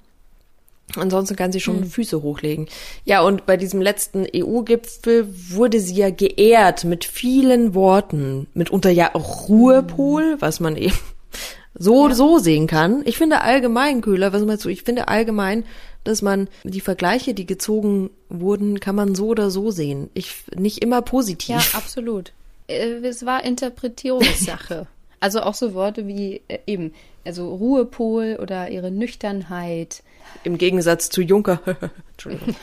Ansonsten 0.95 1.35
kann 1.35 1.52
sie 1.52 1.61
schon 1.61 1.81
hm. 1.81 1.90
Füße 1.90 2.23
hochlegen. 2.23 2.69
Ja, 3.05 3.23
und 3.23 3.45
bei 3.45 3.57
diesem 3.57 3.83
letzten 3.83 4.25
EU-Gipfel 4.35 5.28
wurde 5.50 5.81
sie 5.81 5.97
ja 5.97 6.11
geehrt 6.11 6.85
mit 6.85 7.05
vielen 7.05 7.75
Worten, 7.75 8.47
mitunter 8.55 8.90
ja 8.90 9.14
auch 9.14 9.49
Ruhepol, 9.49 10.33
hm. 10.33 10.40
was 10.40 10.61
man 10.61 10.76
eben 10.76 10.97
so, 11.75 12.09
ja. 12.09 12.14
so 12.14 12.38
sehen 12.38 12.66
kann. 12.66 13.02
Ich 13.05 13.19
finde 13.19 13.40
allgemein, 13.40 14.00
Köhler, 14.00 14.33
was 14.33 14.43
meinst 14.43 14.64
du? 14.64 14.69
Ich 14.69 14.85
finde 14.85 15.09
allgemein, 15.09 15.64
dass 16.05 16.23
man 16.23 16.49
die 16.62 16.81
Vergleiche, 16.81 17.35
die 17.35 17.47
gezogen 17.47 18.11
wurden, 18.28 18.78
kann 18.78 18.95
man 18.95 19.14
so 19.16 19.26
oder 19.28 19.50
so 19.50 19.73
sehen. 19.73 20.09
Ich, 20.14 20.45
nicht 20.57 20.83
immer 20.83 21.02
positiv. 21.02 21.57
Ja, 21.57 21.78
absolut. 21.78 22.33
Äh, 22.69 23.00
es 23.02 23.26
war 23.26 23.45
Interpretierungssache. 23.45 24.87
Also 25.20 25.42
auch 25.42 25.54
so 25.54 25.75
Worte 25.75 26.06
wie 26.06 26.42
äh, 26.49 26.58
eben, 26.66 26.92
also 27.25 27.54
Ruhepol 27.54 28.38
oder 28.40 28.70
ihre 28.70 28.90
Nüchternheit. 28.90 30.02
Im 30.44 30.58
Gegensatz 30.58 31.11
zu 31.11 31.23
Juncker. 31.23 31.61
Entschuldigung. 32.12 32.54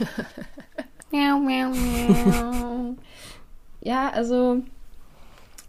ja, 3.81 4.09
also 4.09 4.61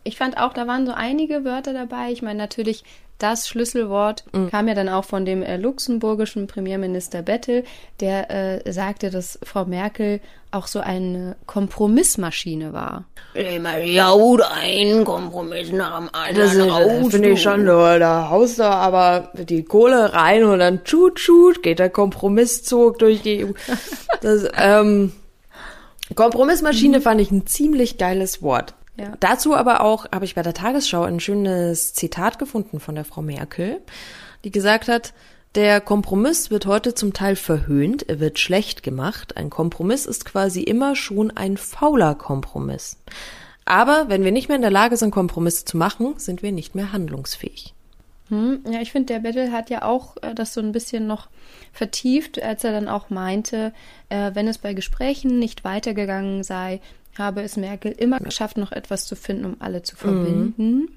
ich 0.04 0.16
fand 0.16 0.38
auch, 0.38 0.52
da 0.52 0.66
waren 0.66 0.86
so 0.86 0.92
einige 0.92 1.44
Wörter 1.44 1.72
dabei. 1.72 2.12
Ich 2.12 2.22
meine, 2.22 2.38
natürlich 2.38 2.84
das 3.18 3.48
Schlüsselwort 3.48 4.24
Mhm. 4.32 4.50
kam 4.50 4.68
ja 4.68 4.74
dann 4.74 4.88
auch 4.88 5.04
von 5.04 5.24
dem 5.24 5.42
äh, 5.42 5.56
luxemburgischen 5.56 6.46
Premierminister 6.46 7.22
Bettel, 7.22 7.64
der 8.00 8.30
äh, 8.66 8.72
sagte, 8.72 9.10
dass 9.10 9.38
Frau 9.42 9.64
Merkel 9.64 10.20
auch 10.50 10.66
so 10.66 10.80
eine 10.80 11.36
Kompromissmaschine 11.46 12.72
war. 12.72 13.04
Immer 13.34 13.78
jaut 13.78 14.42
ein 14.42 15.04
Kompromiss 15.04 15.72
nach 15.72 15.98
dem 15.98 16.08
Das, 16.36 16.50
anderen 16.52 16.68
ist- 16.68 16.74
raus. 17.04 17.10
finde 17.12 17.28
ich 17.30 17.42
schon, 17.42 17.66
da, 17.66 17.98
da 17.98 18.28
haust 18.30 18.58
du 18.58 18.64
aber 18.64 19.30
die 19.34 19.64
Kohle 19.64 20.12
rein 20.12 20.44
und 20.44 20.58
dann 20.60 20.84
tschut, 20.84 21.16
tschut, 21.16 21.62
geht 21.62 21.78
der 21.80 21.90
Kompromisszug 21.90 22.98
durch 22.98 23.22
die 23.22 23.44
EU. 23.46 23.52
Das, 24.20 24.46
ähm, 24.56 25.12
Kompromissmaschine 26.14 27.00
fand 27.00 27.20
ich 27.20 27.30
ein 27.30 27.46
ziemlich 27.46 27.98
geiles 27.98 28.42
Wort. 28.42 28.74
Ja. 28.96 29.14
Dazu 29.20 29.54
aber 29.54 29.80
auch 29.80 30.06
habe 30.12 30.24
ich 30.24 30.34
bei 30.34 30.42
der 30.42 30.54
Tagesschau 30.54 31.02
ein 31.02 31.20
schönes 31.20 31.94
Zitat 31.94 32.38
gefunden 32.38 32.80
von 32.80 32.94
der 32.94 33.04
Frau 33.04 33.22
Merkel, 33.22 33.80
die 34.44 34.50
gesagt 34.50 34.88
hat, 34.88 35.12
der 35.54 35.80
Kompromiss 35.80 36.50
wird 36.50 36.66
heute 36.66 36.94
zum 36.94 37.12
Teil 37.12 37.36
verhöhnt, 37.36 38.08
er 38.08 38.18
wird 38.18 38.40
schlecht 38.40 38.82
gemacht. 38.82 39.36
Ein 39.36 39.50
Kompromiss 39.50 40.04
ist 40.04 40.24
quasi 40.24 40.62
immer 40.62 40.96
schon 40.96 41.30
ein 41.30 41.56
fauler 41.56 42.16
Kompromiss. 42.16 42.96
Aber 43.64 44.08
wenn 44.08 44.24
wir 44.24 44.32
nicht 44.32 44.48
mehr 44.48 44.56
in 44.56 44.62
der 44.62 44.72
Lage 44.72 44.96
sind, 44.96 45.12
Kompromisse 45.12 45.64
zu 45.64 45.76
machen, 45.76 46.14
sind 46.18 46.42
wir 46.42 46.50
nicht 46.50 46.74
mehr 46.74 46.92
handlungsfähig. 46.92 47.72
Hm, 48.30 48.64
ja, 48.68 48.80
ich 48.80 48.90
finde, 48.90 49.12
der 49.12 49.20
Bettel 49.20 49.52
hat 49.52 49.70
ja 49.70 49.82
auch 49.82 50.16
äh, 50.22 50.34
das 50.34 50.54
so 50.54 50.60
ein 50.60 50.72
bisschen 50.72 51.06
noch 51.06 51.28
vertieft, 51.72 52.42
als 52.42 52.64
er 52.64 52.72
dann 52.72 52.88
auch 52.88 53.10
meinte, 53.10 53.72
äh, 54.08 54.30
wenn 54.34 54.48
es 54.48 54.58
bei 54.58 54.74
Gesprächen 54.74 55.38
nicht 55.38 55.62
weitergegangen 55.62 56.42
sei, 56.42 56.80
habe 57.18 57.42
es 57.42 57.56
Merkel 57.56 57.92
immer 57.92 58.18
geschafft, 58.20 58.56
noch 58.56 58.72
etwas 58.72 59.06
zu 59.06 59.16
finden, 59.16 59.44
um 59.44 59.56
alle 59.60 59.82
zu 59.82 59.96
verbinden. 59.96 60.88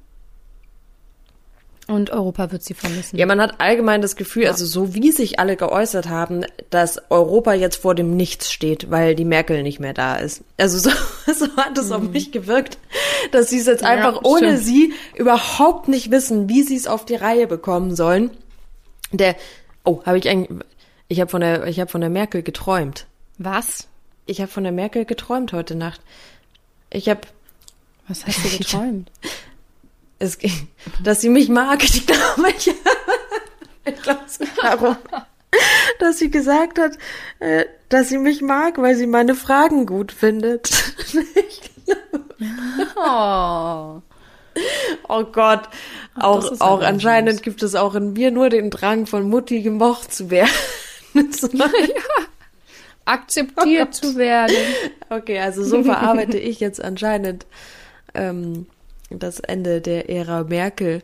Und 1.88 2.10
Europa 2.10 2.52
wird 2.52 2.64
sie 2.64 2.74
vermissen. 2.74 3.18
Ja, 3.18 3.26
man 3.26 3.40
hat 3.40 3.62
allgemein 3.62 4.02
das 4.02 4.18
Gefühl, 4.18 4.48
also 4.48 4.66
so 4.66 4.94
wie 4.94 5.14
sich 5.14 5.40
alle 5.40 5.56
geäußert 5.56 6.10
haben, 6.10 6.46
dass 6.70 7.02
Europa 7.10 7.54
jetzt 7.54 7.78
vor 7.78 7.96
dem 7.96 8.18
Nichts 8.18 8.52
steht, 8.52 8.92
weil 8.92 9.16
die 9.16 9.24
Merkel 9.24 9.64
nicht 9.64 9.80
mehr 9.80 9.94
da 9.94 10.18
ist. 10.18 10.44
Also 10.58 10.78
so, 10.80 10.90
so 11.34 11.48
hat 11.56 11.78
es 11.78 11.92
auf 11.92 12.04
mich 12.04 12.34
gewirkt, 12.34 12.78
dass 13.32 13.50
sie 13.50 13.60
es 13.60 13.68
jetzt 13.68 13.84
Mhm. 13.84 13.88
Ja, 13.88 13.94
einfach 13.94 14.22
ohne 14.24 14.58
stimmt. 14.58 14.64
sie 14.64 14.94
überhaupt 15.16 15.88
nicht 15.88 16.12
wissen, 16.12 16.50
wie 16.50 16.64
sie 16.64 16.76
es 16.76 16.88
auf 16.88 17.06
die 17.06 17.16
Reihe 17.16 17.48
bekommen 17.48 17.96
sollen. 17.96 18.32
Der, 19.14 19.38
oh, 19.86 20.02
habe 20.06 20.18
ich 20.18 20.28
eigentlich, 20.28 20.60
ich 21.08 21.22
habe 21.22 21.32
von 21.32 21.40
der, 21.40 21.68
ich 21.68 21.80
habe 21.80 21.90
von 21.90 22.02
der 22.02 22.10
Merkel 22.10 22.44
geträumt. 22.44 23.08
Was? 23.38 23.88
Ich 24.28 24.42
habe 24.42 24.52
von 24.52 24.64
der 24.64 24.74
Merkel 24.74 25.06
geträumt 25.06 25.54
heute 25.54 25.76
Nacht. 25.76 26.02
Ich 26.90 27.10
habe 27.10 27.22
Was 28.08 28.26
hast 28.28 28.44
du 28.44 28.58
geträumt? 28.58 29.10
es, 30.20 30.38
dass 31.02 31.22
sie 31.22 31.30
mich 31.30 31.50
mag. 31.50 31.84
Ich 31.84 32.06
glaube, 32.06 32.50
ich, 32.58 32.68
ich 33.86 34.02
glaube, 34.02 34.22
es 34.26 34.40
geht 34.40 34.50
darum, 34.62 34.98
dass 36.00 36.20
sie 36.20 36.30
gesagt 36.30 36.78
hat, 36.78 36.98
äh, 37.40 37.66
dass 37.90 38.10
sie 38.10 38.18
mich 38.18 38.42
mag, 38.42 38.78
weil 38.78 38.96
sie 38.96 39.08
meine 39.08 39.34
Fragen 39.34 39.86
gut 39.86 40.12
findet. 40.12 40.70
Oh. 42.96 44.02
Oh 45.08 45.24
Gott. 45.24 45.70
Auch, 46.20 46.60
auch 46.60 46.82
anscheinend 46.82 47.44
gibt 47.44 47.64
es 47.64 47.76
auch 47.76 47.96
in 47.96 48.14
mir 48.14 48.32
nur 48.32 48.50
den 48.50 48.72
Drang, 48.72 49.06
von 49.06 49.30
Mutti 49.30 49.62
gemocht 49.62 50.14
zu 50.14 50.30
werden. 50.30 50.52
So. 51.32 51.50
Akzeptiert 53.08 53.94
zu 53.94 54.16
werden. 54.16 54.56
Okay, 55.10 55.40
also 55.40 55.64
so 55.64 55.84
verarbeite 55.84 56.38
ich 56.38 56.60
jetzt 56.60 56.84
anscheinend 56.84 57.46
ähm, 58.14 58.66
das 59.10 59.40
Ende 59.40 59.82
der 59.82 60.10
Ära 60.10 60.44
Merkel. 60.44 61.02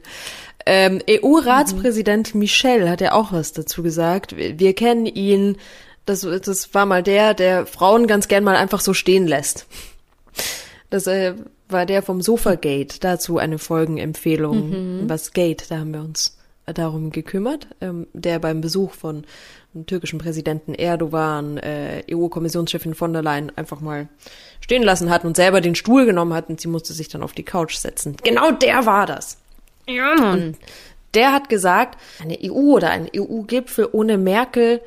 Ähm, 0.66 1.02
EU-Ratspräsident 1.10 2.36
Michel 2.36 2.90
hat 2.90 3.02
ja 3.02 3.14
auch 3.14 3.32
was 3.32 3.54
dazu 3.54 3.84
gesagt. 3.84 4.36
Wir, 4.38 4.60
wir 4.60 4.74
kennen 4.74 5.06
ihn. 5.06 5.58
Das, 6.06 6.22
das 6.22 6.74
war 6.74 6.86
mal 6.86 7.04
der, 7.04 7.34
der 7.34 7.66
Frauen 7.66 8.08
ganz 8.08 8.28
gern 8.28 8.44
mal 8.44 8.58
einfach 8.58 8.82
so 8.82 8.94
stehen 8.94 9.26
lässt. 9.26 9.68
Das 10.90 11.08
äh, 11.08 11.36
war 11.70 11.86
der 11.86 12.02
vom 12.02 12.22
Sofagate. 12.22 13.00
Dazu 13.00 13.38
eine 13.38 13.58
Folgenempfehlung. 13.58 15.08
Was 15.08 15.32
Gate, 15.32 15.66
da 15.70 15.80
haben 15.80 15.94
wir 15.94 16.02
uns 16.02 16.38
darum 16.66 17.12
gekümmert, 17.12 17.68
ähm, 17.82 18.08
der 18.14 18.40
beim 18.40 18.62
Besuch 18.62 18.94
von 18.94 19.26
dem 19.74 19.86
türkischen 19.86 20.20
Präsidenten 20.20 20.74
Erdogan, 20.74 21.58
äh, 21.58 22.04
EU-Kommissionschefin 22.12 22.94
von 22.94 23.12
der 23.12 23.22
Leyen 23.22 23.52
einfach 23.56 23.82
mal 23.82 24.08
stehen 24.62 24.84
lassen 24.84 25.10
hat 25.10 25.26
und 25.26 25.36
selber 25.36 25.62
den 25.62 25.76
Stuhl 25.76 26.06
genommen 26.06 26.34
hat 26.34 26.50
und 26.50 26.62
sie 26.62 26.68
musste 26.68 26.94
sich 26.94 27.10
dann 27.10 27.24
auf 27.24 27.34
die 27.34 27.44
Couch 27.44 27.76
setzen. 27.76 28.16
Genau 28.24 28.52
der 28.52 28.86
war 28.86 29.06
das. 29.06 29.38
Ja, 29.88 30.16
Mann. 30.16 30.56
Der 31.14 31.34
hat 31.34 31.50
gesagt, 31.50 32.00
eine 32.22 32.38
EU 32.42 32.74
oder 32.76 32.90
ein 32.90 33.10
EU-Gipfel 33.16 33.88
ohne 33.92 34.18
Merkel 34.18 34.82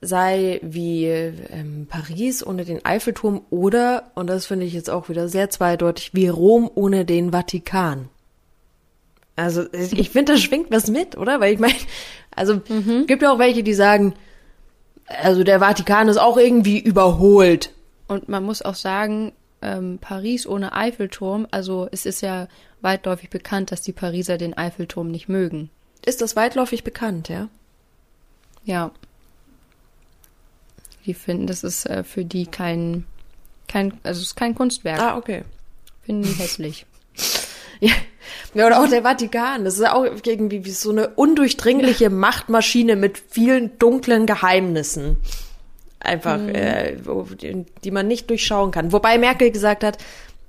sei 0.00 0.60
wie 0.62 1.06
ähm, 1.06 1.86
Paris 1.88 2.46
ohne 2.46 2.64
den 2.64 2.84
Eiffelturm 2.84 3.42
oder, 3.50 4.10
und 4.14 4.28
das 4.28 4.46
finde 4.46 4.66
ich 4.66 4.74
jetzt 4.74 4.90
auch 4.90 5.08
wieder 5.08 5.28
sehr 5.28 5.48
zweideutig, 5.50 6.10
wie 6.12 6.28
Rom 6.28 6.70
ohne 6.74 7.04
den 7.04 7.30
Vatikan. 7.32 8.08
Also 9.36 9.70
ich 9.72 10.10
finde, 10.10 10.32
da 10.32 10.38
schwingt 10.38 10.70
was 10.70 10.88
mit, 10.88 11.16
oder? 11.16 11.40
Weil 11.40 11.52
ich 11.52 11.60
meine, 11.60 11.74
also 12.34 12.60
gibt 13.06 13.22
ja 13.22 13.32
auch 13.32 13.38
welche, 13.38 13.62
die 13.62 13.74
sagen, 13.74 14.14
also 15.06 15.44
der 15.44 15.60
Vatikan 15.60 16.08
ist 16.08 16.16
auch 16.16 16.38
irgendwie 16.38 16.78
überholt. 16.78 17.72
Und 18.08 18.28
man 18.28 18.44
muss 18.44 18.62
auch 18.62 18.74
sagen, 18.74 19.32
ähm, 19.62 19.98
Paris 20.00 20.46
ohne 20.46 20.72
Eiffelturm, 20.72 21.46
also 21.50 21.88
es 21.92 22.06
ist 22.06 22.22
ja 22.22 22.48
weitläufig 22.80 23.30
bekannt, 23.30 23.72
dass 23.72 23.82
die 23.82 23.92
Pariser 23.92 24.38
den 24.38 24.56
Eiffelturm 24.56 25.10
nicht 25.10 25.28
mögen. 25.28 25.70
Ist 26.04 26.22
das 26.22 26.36
weitläufig 26.36 26.82
bekannt, 26.84 27.28
ja? 27.28 27.48
Ja. 28.64 28.90
Die 31.04 31.14
finden, 31.14 31.46
das 31.46 31.62
ist 31.62 31.86
äh, 31.86 32.04
für 32.04 32.24
die 32.24 32.46
kein, 32.46 33.06
kein, 33.68 33.92
also 34.02 34.20
es 34.20 34.28
ist 34.28 34.36
kein 34.36 34.54
Kunstwerk. 34.54 35.00
Ah, 35.00 35.16
okay. 35.16 35.44
Finden 36.02 36.22
die 36.22 36.32
hässlich. 36.32 36.86
Ja. 37.80 37.92
Ja, 38.54 38.66
oder 38.66 38.80
auch 38.82 38.88
der 38.88 39.02
Vatikan. 39.02 39.64
Das 39.64 39.74
ist 39.74 39.86
auch 39.86 40.04
irgendwie 40.04 40.64
wie 40.64 40.70
so 40.70 40.90
eine 40.90 41.08
undurchdringliche 41.08 42.10
Machtmaschine 42.10 42.96
mit 42.96 43.22
vielen 43.30 43.78
dunklen 43.78 44.26
Geheimnissen. 44.26 45.18
Einfach, 46.00 46.38
äh, 46.38 46.98
wo, 47.04 47.22
die, 47.22 47.90
man 47.90 48.06
nicht 48.06 48.30
durchschauen 48.30 48.70
kann. 48.70 48.92
Wobei 48.92 49.18
Merkel 49.18 49.50
gesagt 49.50 49.82
hat, 49.82 49.98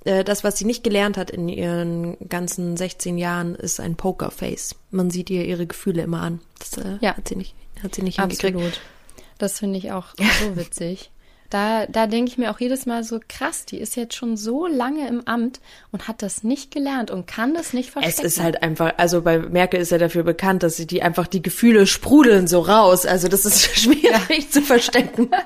äh, 0.04 0.22
das, 0.22 0.44
was 0.44 0.56
sie 0.58 0.64
nicht 0.64 0.84
gelernt 0.84 1.16
hat 1.16 1.30
in 1.30 1.48
ihren 1.48 2.16
ganzen 2.28 2.76
16 2.76 3.18
Jahren, 3.18 3.54
ist 3.56 3.80
ein 3.80 3.96
Pokerface. 3.96 4.76
Man 4.90 5.10
sieht 5.10 5.30
ihr 5.30 5.44
ihre 5.44 5.66
Gefühle 5.66 6.02
immer 6.02 6.22
an. 6.22 6.40
Das 6.58 6.76
äh, 6.78 6.98
Ja. 7.00 7.16
hat 7.16 7.26
sie 7.28 7.36
nicht, 7.36 7.54
hat 7.82 7.94
sie 7.94 8.02
nicht 8.02 8.20
hingekriegt. 8.20 8.54
Absolut. 8.54 8.80
Das 9.38 9.58
finde 9.58 9.78
ich 9.78 9.90
auch 9.92 10.06
so 10.40 10.56
witzig. 10.56 11.10
Da, 11.50 11.86
da 11.86 12.06
denke 12.06 12.30
ich 12.30 12.36
mir 12.36 12.50
auch 12.50 12.60
jedes 12.60 12.84
Mal 12.84 13.04
so 13.04 13.20
krass, 13.26 13.64
die 13.64 13.78
ist 13.78 13.96
jetzt 13.96 14.14
schon 14.14 14.36
so 14.36 14.66
lange 14.66 15.08
im 15.08 15.26
Amt 15.26 15.60
und 15.90 16.06
hat 16.06 16.20
das 16.20 16.42
nicht 16.42 16.70
gelernt 16.70 17.10
und 17.10 17.26
kann 17.26 17.54
das 17.54 17.72
nicht 17.72 17.88
Es 17.88 17.92
verstecken. 17.92 18.26
ist 18.26 18.42
halt 18.42 18.62
einfach, 18.62 18.94
also 18.98 19.22
bei 19.22 19.38
Merkel 19.38 19.80
ist 19.80 19.90
ja 19.90 19.96
dafür 19.96 20.24
bekannt, 20.24 20.62
dass 20.62 20.76
sie 20.76 20.86
die 20.86 21.02
einfach 21.02 21.26
die 21.26 21.40
Gefühle 21.40 21.86
sprudeln 21.86 22.46
so 22.46 22.60
raus. 22.60 23.06
Also 23.06 23.28
das 23.28 23.46
ist 23.46 23.76
schwierig 23.78 24.50
zu 24.50 24.60
verstecken. 24.60 25.30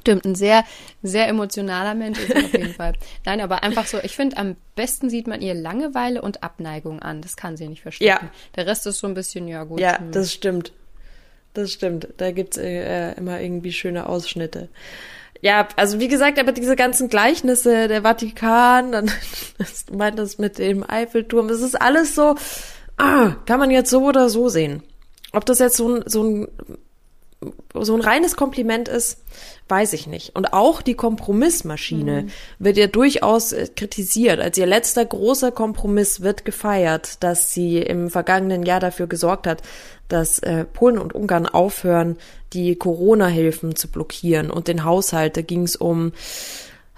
Stimmt, 0.00 0.24
ein 0.24 0.34
sehr, 0.36 0.64
sehr 1.02 1.26
emotionaler 1.26 1.94
Mensch 1.94 2.20
ist 2.20 2.36
auf 2.36 2.52
jeden 2.52 2.74
Fall. 2.74 2.92
Nein, 3.24 3.40
aber 3.40 3.64
einfach 3.64 3.86
so, 3.86 3.98
ich 4.02 4.14
finde, 4.14 4.36
am 4.36 4.54
besten 4.76 5.10
sieht 5.10 5.26
man 5.26 5.40
ihr 5.40 5.52
Langeweile 5.52 6.22
und 6.22 6.44
Abneigung 6.44 7.00
an. 7.02 7.22
Das 7.22 7.36
kann 7.36 7.56
sie 7.56 7.66
nicht 7.66 7.82
verstecken. 7.82 8.26
Ja. 8.26 8.30
Der 8.54 8.66
Rest 8.66 8.86
ist 8.86 8.98
so 8.98 9.08
ein 9.08 9.14
bisschen, 9.14 9.48
ja 9.48 9.64
gut. 9.64 9.80
Ja, 9.80 9.98
hm. 9.98 10.12
das 10.12 10.32
stimmt. 10.32 10.72
Das 11.56 11.72
stimmt. 11.72 12.08
Da 12.18 12.32
gibt's 12.32 12.58
äh, 12.58 13.12
immer 13.14 13.40
irgendwie 13.40 13.72
schöne 13.72 14.10
Ausschnitte. 14.10 14.68
Ja, 15.40 15.68
also 15.76 15.98
wie 15.98 16.08
gesagt, 16.08 16.38
aber 16.38 16.52
diese 16.52 16.76
ganzen 16.76 17.08
Gleichnisse, 17.08 17.88
der 17.88 18.02
Vatikan, 18.02 18.92
dann 18.92 19.10
das, 19.56 19.86
du 19.86 19.96
meintest 19.96 20.38
mit 20.38 20.58
dem 20.58 20.88
Eiffelturm, 20.88 21.48
das 21.48 21.62
ist 21.62 21.80
alles 21.80 22.14
so, 22.14 22.34
ah, 22.98 23.36
kann 23.46 23.58
man 23.58 23.70
jetzt 23.70 23.88
so 23.88 24.04
oder 24.04 24.28
so 24.28 24.50
sehen. 24.50 24.82
Ob 25.32 25.46
das 25.46 25.58
jetzt 25.58 25.78
so 25.78 25.96
ein, 25.96 26.02
so 26.04 26.24
ein, 26.24 26.48
so 27.74 27.94
ein 27.94 28.00
reines 28.00 28.36
Kompliment 28.36 28.88
ist, 28.88 29.22
weiß 29.68 29.92
ich 29.92 30.06
nicht. 30.06 30.34
Und 30.34 30.52
auch 30.52 30.80
die 30.80 30.94
Kompromissmaschine 30.94 32.26
wird 32.58 32.76
ja 32.78 32.86
durchaus 32.86 33.52
äh, 33.52 33.68
kritisiert. 33.74 34.40
Als 34.40 34.56
ihr 34.56 34.66
letzter 34.66 35.04
großer 35.04 35.52
Kompromiss 35.52 36.22
wird 36.22 36.44
gefeiert, 36.44 37.22
dass 37.22 37.52
sie 37.52 37.78
im 37.78 38.10
vergangenen 38.10 38.62
Jahr 38.62 38.80
dafür 38.80 39.06
gesorgt 39.06 39.46
hat, 39.46 39.62
dass 40.08 40.38
äh, 40.38 40.64
Polen 40.64 40.98
und 40.98 41.14
Ungarn 41.14 41.46
aufhören, 41.46 42.16
die 42.52 42.76
Corona-Hilfen 42.76 43.76
zu 43.76 43.88
blockieren 43.88 44.50
und 44.50 44.68
den 44.68 44.84
Haushalt. 44.84 45.36
Da 45.36 45.42
ging 45.42 45.64
es 45.64 45.76
um 45.76 46.12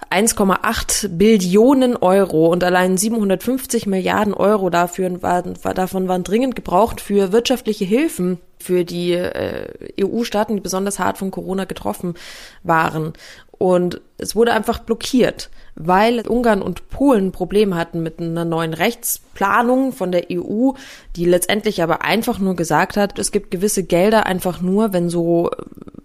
1,8 0.09 1.09
Billionen 1.09 1.95
Euro 1.95 2.47
und 2.47 2.63
allein 2.63 2.97
750 2.97 3.85
Milliarden 3.85 4.33
Euro 4.33 4.69
dafür 4.69 5.21
waren, 5.21 5.63
war, 5.63 5.73
davon 5.73 6.07
waren 6.07 6.23
dringend 6.23 6.55
gebraucht 6.55 6.99
für 7.01 7.31
wirtschaftliche 7.31 7.85
Hilfen 7.85 8.39
für 8.59 8.83
die 8.85 9.13
äh, 9.13 9.67
EU-Staaten, 10.01 10.55
die 10.55 10.61
besonders 10.61 10.99
hart 10.99 11.17
von 11.17 11.31
Corona 11.31 11.65
getroffen 11.65 12.15
waren. 12.63 13.13
Und 13.59 14.01
es 14.17 14.35
wurde 14.35 14.53
einfach 14.53 14.79
blockiert, 14.79 15.49
weil 15.75 16.25
Ungarn 16.27 16.61
und 16.61 16.89
Polen 16.89 17.31
Probleme 17.31 17.75
hatten 17.75 18.01
mit 18.01 18.19
einer 18.19 18.45
neuen 18.45 18.73
Rechtsplanung 18.73 19.91
von 19.91 20.11
der 20.11 20.27
EU, 20.31 20.71
die 21.17 21.25
letztendlich 21.25 21.83
aber 21.83 22.01
einfach 22.01 22.39
nur 22.39 22.55
gesagt 22.55 22.95
hat, 22.95 23.19
es 23.19 23.31
gibt 23.31 23.51
gewisse 23.51 23.83
Gelder 23.83 24.25
einfach 24.25 24.61
nur, 24.61 24.93
wenn 24.93 25.09
so, 25.09 25.51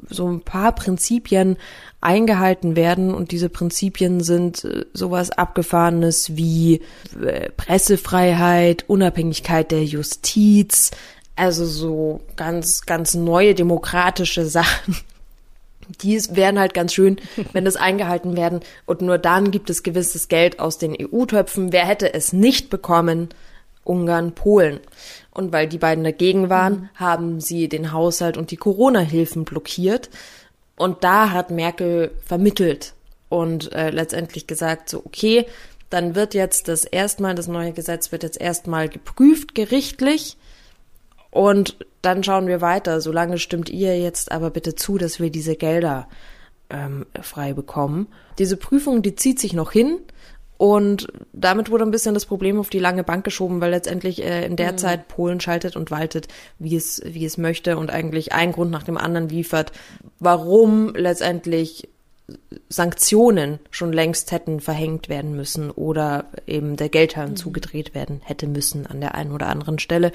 so 0.08 0.28
ein 0.28 0.40
paar 0.40 0.72
Prinzipien 0.72 1.56
eingehalten 2.00 2.76
werden 2.76 3.14
und 3.14 3.30
diese 3.30 3.48
Prinzipien 3.48 4.20
sind 4.22 4.64
äh, 4.64 4.84
sowas 4.92 5.30
abgefahrenes 5.30 6.36
wie 6.36 6.82
äh, 7.22 7.50
Pressefreiheit, 7.56 8.84
Unabhängigkeit 8.88 9.70
der 9.70 9.84
Justiz, 9.84 10.90
also 11.36 11.64
so 11.64 12.20
ganz, 12.36 12.82
ganz 12.82 13.14
neue 13.14 13.54
demokratische 13.54 14.46
Sachen. 14.46 14.96
Die 16.00 16.18
wären 16.30 16.58
halt 16.58 16.72
ganz 16.72 16.94
schön, 16.94 17.18
wenn 17.52 17.66
das 17.66 17.76
eingehalten 17.76 18.38
werden. 18.38 18.60
Und 18.86 19.02
nur 19.02 19.18
dann 19.18 19.50
gibt 19.50 19.68
es 19.68 19.82
gewisses 19.82 20.28
Geld 20.28 20.58
aus 20.58 20.78
den 20.78 20.96
EU-Töpfen. 20.98 21.72
Wer 21.72 21.86
hätte 21.86 22.14
es 22.14 22.32
nicht 22.32 22.70
bekommen? 22.70 23.28
Ungarn, 23.84 24.34
Polen. 24.34 24.80
Und 25.30 25.52
weil 25.52 25.68
die 25.68 25.78
beiden 25.78 26.04
dagegen 26.04 26.48
waren, 26.50 26.72
mhm. 26.72 26.88
haben 26.94 27.40
sie 27.40 27.68
den 27.68 27.92
Haushalt 27.92 28.36
und 28.36 28.50
die 28.50 28.56
Corona-Hilfen 28.56 29.44
blockiert. 29.44 30.10
Und 30.76 31.04
da 31.04 31.30
hat 31.30 31.50
Merkel 31.50 32.10
vermittelt 32.24 32.94
und 33.28 33.72
äh, 33.72 33.90
letztendlich 33.90 34.46
gesagt, 34.46 34.88
so, 34.88 35.02
okay, 35.04 35.46
dann 35.90 36.14
wird 36.14 36.34
jetzt 36.34 36.68
das 36.68 36.84
erstmal, 36.84 37.34
das 37.34 37.46
neue 37.46 37.72
Gesetz 37.72 38.10
wird 38.10 38.24
jetzt 38.24 38.40
erstmal 38.40 38.88
geprüft 38.88 39.54
gerichtlich 39.54 40.36
und 41.30 41.76
dann 42.02 42.22
schauen 42.24 42.46
wir 42.46 42.60
weiter. 42.60 43.00
Solange 43.00 43.38
stimmt 43.38 43.68
ihr 43.68 43.98
jetzt 43.98 44.32
aber 44.32 44.50
bitte 44.50 44.74
zu, 44.74 44.98
dass 44.98 45.20
wir 45.20 45.30
diese 45.30 45.56
Gelder 45.56 46.08
ähm, 46.70 47.06
frei 47.20 47.52
bekommen. 47.52 48.08
Diese 48.38 48.56
Prüfung, 48.56 49.02
die 49.02 49.16
zieht 49.16 49.38
sich 49.38 49.52
noch 49.52 49.72
hin. 49.72 49.98
Und 50.56 51.08
damit 51.32 51.70
wurde 51.70 51.84
ein 51.84 51.90
bisschen 51.90 52.14
das 52.14 52.26
Problem 52.26 52.60
auf 52.60 52.70
die 52.70 52.78
lange 52.78 53.02
Bank 53.02 53.24
geschoben, 53.24 53.60
weil 53.60 53.70
letztendlich 53.70 54.22
äh, 54.22 54.46
in 54.46 54.56
der 54.56 54.72
mhm. 54.72 54.78
Zeit 54.78 55.08
Polen 55.08 55.40
schaltet 55.40 55.76
und 55.76 55.90
waltet, 55.90 56.28
wie 56.58 56.76
es, 56.76 57.02
wie 57.04 57.24
es 57.24 57.38
möchte 57.38 57.76
und 57.76 57.90
eigentlich 57.90 58.32
einen 58.32 58.52
Grund 58.52 58.70
nach 58.70 58.84
dem 58.84 58.96
anderen 58.96 59.28
liefert, 59.28 59.72
warum 60.20 60.94
letztendlich 60.94 61.88
Sanktionen 62.68 63.58
schon 63.70 63.92
längst 63.92 64.32
hätten 64.32 64.60
verhängt 64.60 65.08
werden 65.08 65.36
müssen 65.36 65.70
oder 65.70 66.26
eben 66.46 66.76
der 66.76 66.88
Geldhahn 66.88 67.30
mhm. 67.30 67.36
zugedreht 67.36 67.94
werden 67.94 68.20
hätte 68.24 68.46
müssen 68.46 68.86
an 68.86 69.00
der 69.00 69.14
einen 69.14 69.32
oder 69.32 69.48
anderen 69.48 69.78
Stelle. 69.78 70.12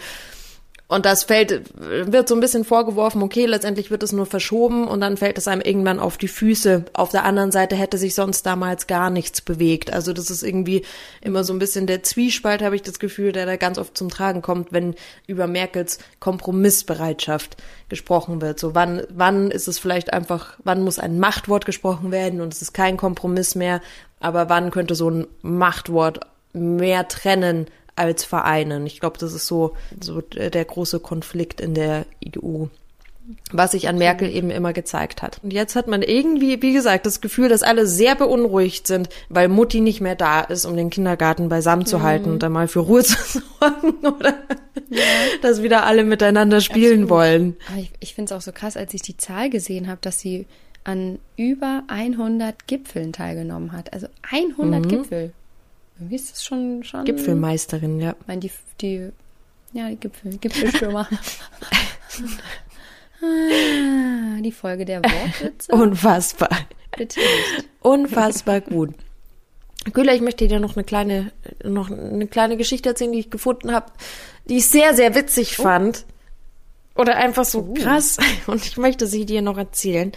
Und 0.89 1.05
das 1.05 1.23
fällt, 1.23 1.61
wird 1.77 2.27
so 2.27 2.33
ein 2.33 2.39
bisschen 2.39 2.65
vorgeworfen, 2.65 3.21
okay, 3.21 3.45
letztendlich 3.45 3.91
wird 3.91 4.01
es 4.01 4.11
nur 4.11 4.25
verschoben 4.25 4.87
und 4.87 5.01
dann 5.01 5.17
fällt 5.17 5.37
es 5.37 5.47
einem 5.47 5.61
irgendwann 5.61 5.99
auf 5.99 6.17
die 6.17 6.27
Füße. 6.27 6.85
Auf 6.93 7.11
der 7.11 7.25
anderen 7.25 7.51
Seite 7.51 7.75
hätte 7.75 7.99
sich 7.99 8.15
sonst 8.15 8.43
damals 8.47 8.87
gar 8.87 9.11
nichts 9.11 9.39
bewegt. 9.41 9.93
Also 9.93 10.13
das 10.13 10.31
ist 10.31 10.41
irgendwie 10.41 10.81
immer 11.21 11.43
so 11.43 11.53
ein 11.53 11.59
bisschen 11.59 11.85
der 11.85 12.01
Zwiespalt, 12.01 12.63
habe 12.63 12.75
ich 12.75 12.81
das 12.81 12.97
Gefühl, 12.97 13.33
der 13.33 13.45
da 13.45 13.55
ganz 13.55 13.77
oft 13.77 13.95
zum 13.95 14.09
Tragen 14.09 14.41
kommt, 14.41 14.73
wenn 14.73 14.95
über 15.27 15.45
Merkels 15.45 15.99
Kompromissbereitschaft 16.19 17.57
gesprochen 17.87 18.41
wird. 18.41 18.59
So 18.59 18.73
wann, 18.73 19.03
wann 19.09 19.51
ist 19.51 19.67
es 19.67 19.77
vielleicht 19.77 20.11
einfach, 20.11 20.57
wann 20.63 20.81
muss 20.81 20.97
ein 20.97 21.19
Machtwort 21.19 21.67
gesprochen 21.67 22.11
werden 22.11 22.41
und 22.41 22.51
es 22.51 22.63
ist 22.63 22.73
kein 22.73 22.97
Kompromiss 22.97 23.53
mehr, 23.53 23.81
aber 24.19 24.49
wann 24.49 24.71
könnte 24.71 24.95
so 24.95 25.11
ein 25.11 25.27
Machtwort 25.43 26.21
mehr 26.51 27.07
trennen 27.07 27.67
als 27.99 28.23
vereinen. 28.23 28.85
Ich 28.87 28.99
glaube, 28.99 29.17
das 29.19 29.33
ist 29.33 29.45
so, 29.45 29.75
so 30.01 30.21
der 30.21 30.65
große 30.65 30.99
Konflikt 30.99 31.61
in 31.61 31.73
der 31.73 32.05
EU 32.35 32.65
was 33.51 33.71
sich 33.71 33.87
an 33.87 33.97
Merkel 33.97 34.29
eben 34.29 34.49
immer 34.49 34.73
gezeigt 34.73 35.21
hat. 35.21 35.39
Und 35.43 35.53
jetzt 35.53 35.75
hat 35.75 35.87
man 35.87 36.01
irgendwie, 36.01 36.61
wie 36.61 36.73
gesagt, 36.73 37.05
das 37.05 37.21
Gefühl, 37.21 37.49
dass 37.49 37.63
alle 37.63 37.85
sehr 37.85 38.15
beunruhigt 38.15 38.87
sind, 38.87 39.09
weil 39.29 39.47
Mutti 39.47 39.81
nicht 39.81 40.01
mehr 40.01 40.15
da 40.15 40.41
ist, 40.41 40.65
um 40.65 40.75
den 40.75 40.89
Kindergarten 40.89 41.49
beisammen 41.49 41.85
zu 41.85 41.99
mhm. 41.99 42.03
halten 42.03 42.31
und 42.31 42.43
dann 42.43 42.51
mal 42.51 42.67
für 42.67 42.79
Ruhe 42.79 43.03
zu 43.03 43.17
sorgen 43.59 43.97
oder 44.07 44.33
ja. 44.89 45.03
dass 45.41 45.61
wieder 45.61 45.85
alle 45.85 46.03
miteinander 46.03 46.61
spielen 46.61 47.03
Absolut. 47.03 47.09
wollen. 47.09 47.57
Aber 47.69 47.79
ich, 47.79 47.91
ich 47.99 48.15
finde 48.15 48.33
es 48.33 48.37
auch 48.37 48.41
so 48.41 48.51
krass, 48.51 48.77
als 48.77 48.93
ich 48.93 49.01
die 49.01 49.17
Zahl 49.17 49.49
gesehen 49.49 49.87
habe, 49.87 49.99
dass 50.01 50.19
sie 50.19 50.47
an 50.83 51.19
über 51.35 51.83
100 51.87 52.67
Gipfeln 52.67 53.13
teilgenommen 53.13 53.73
hat. 53.73 53.93
Also 53.93 54.07
100 54.31 54.85
mhm. 54.85 54.87
Gipfel. 54.87 55.33
Irgendwie 55.99 56.15
ist 56.15 56.31
das 56.31 56.43
schon, 56.43 56.83
schon. 56.83 57.03
Gipfelmeisterin, 57.05 57.99
ja. 57.99 58.15
Ich 58.21 58.27
meine, 58.27 58.39
die, 58.39 58.51
die, 58.79 59.09
ja, 59.73 59.89
die 59.89 59.97
Gipfel, 59.97 60.37
Gipfelstürmer. 60.37 61.07
ah, 63.21 64.41
die 64.41 64.51
Folge 64.51 64.85
der 64.85 65.03
Wortwitze. 65.03 65.71
Unfassbar. 65.73 66.49
Bitte 66.97 67.19
nicht. 67.19 67.67
Unfassbar 67.81 68.61
gut. 68.61 68.93
Güller, 69.93 70.13
ich 70.13 70.21
möchte 70.21 70.47
dir 70.47 70.59
noch 70.59 70.75
eine 70.75 70.83
kleine, 70.83 71.31
noch 71.63 71.91
eine 71.91 72.27
kleine 72.27 72.57
Geschichte 72.57 72.89
erzählen, 72.89 73.11
die 73.11 73.19
ich 73.19 73.29
gefunden 73.29 73.71
habe, 73.71 73.91
die 74.47 74.57
ich 74.57 74.67
sehr, 74.67 74.93
sehr 74.93 75.15
witzig 75.15 75.57
oh. 75.59 75.63
fand. 75.63 76.05
Oder 76.99 77.15
einfach 77.15 77.45
so 77.45 77.59
uh. 77.59 77.73
krass. 77.75 78.17
Und 78.45 78.65
ich 78.65 78.75
möchte 78.75 79.07
sie 79.07 79.25
dir 79.25 79.41
noch 79.41 79.57
erzählen. 79.57 80.11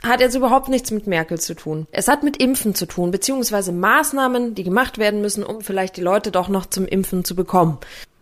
Hat 0.00 0.20
jetzt 0.20 0.36
überhaupt 0.36 0.68
nichts 0.68 0.92
mit 0.92 1.08
Merkel 1.08 1.40
zu 1.40 1.54
tun. 1.54 1.88
Es 1.90 2.06
hat 2.06 2.22
mit 2.22 2.36
Impfen 2.36 2.76
zu 2.76 2.86
tun, 2.86 3.10
beziehungsweise 3.10 3.72
Maßnahmen, 3.72 4.54
die 4.54 4.62
gemacht 4.62 4.98
werden 4.98 5.22
müssen, 5.22 5.42
um 5.42 5.60
vielleicht 5.60 5.96
die 5.96 6.02
Leute 6.02 6.30
doch 6.30 6.48
noch 6.48 6.66
zum 6.66 6.86
Impfen 6.86 7.24
zu 7.24 7.34
bekommen. 7.34 7.78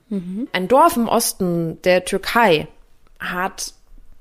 Mhm. 0.08 0.48
Ein 0.52 0.68
Dorf 0.68 0.96
im 0.96 1.06
Osten 1.06 1.82
der 1.82 2.06
Türkei 2.06 2.66
hat 3.18 3.74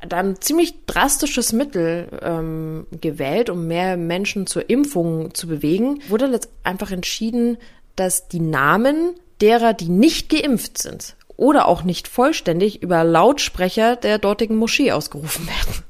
dann 0.06 0.42
ziemlich 0.42 0.86
drastisches 0.86 1.54
Mittel 1.54 2.10
ähm, 2.22 2.88
gewählt, 3.00 3.50
um 3.50 3.68
mehr 3.68 3.96
Menschen 3.96 4.48
zur 4.48 4.70
Impfung 4.70 5.34
zu 5.34 5.48
bewegen. 5.48 6.02
Wurde 6.10 6.28
jetzt 6.28 6.50
einfach 6.64 6.92
entschieden, 6.92 7.58
dass 7.96 8.28
die 8.28 8.42
Namen 8.42 9.14
derer, 9.40 9.74
die 9.74 9.88
nicht 9.88 10.30
geimpft 10.30 10.78
sind, 10.78 11.16
oder 11.38 11.68
auch 11.68 11.84
nicht 11.84 12.08
vollständig 12.08 12.82
über 12.82 13.04
Lautsprecher 13.04 13.96
der 13.96 14.18
dortigen 14.18 14.58
Moschee 14.58 14.92
ausgerufen 14.92 15.48
werden. 15.48 15.84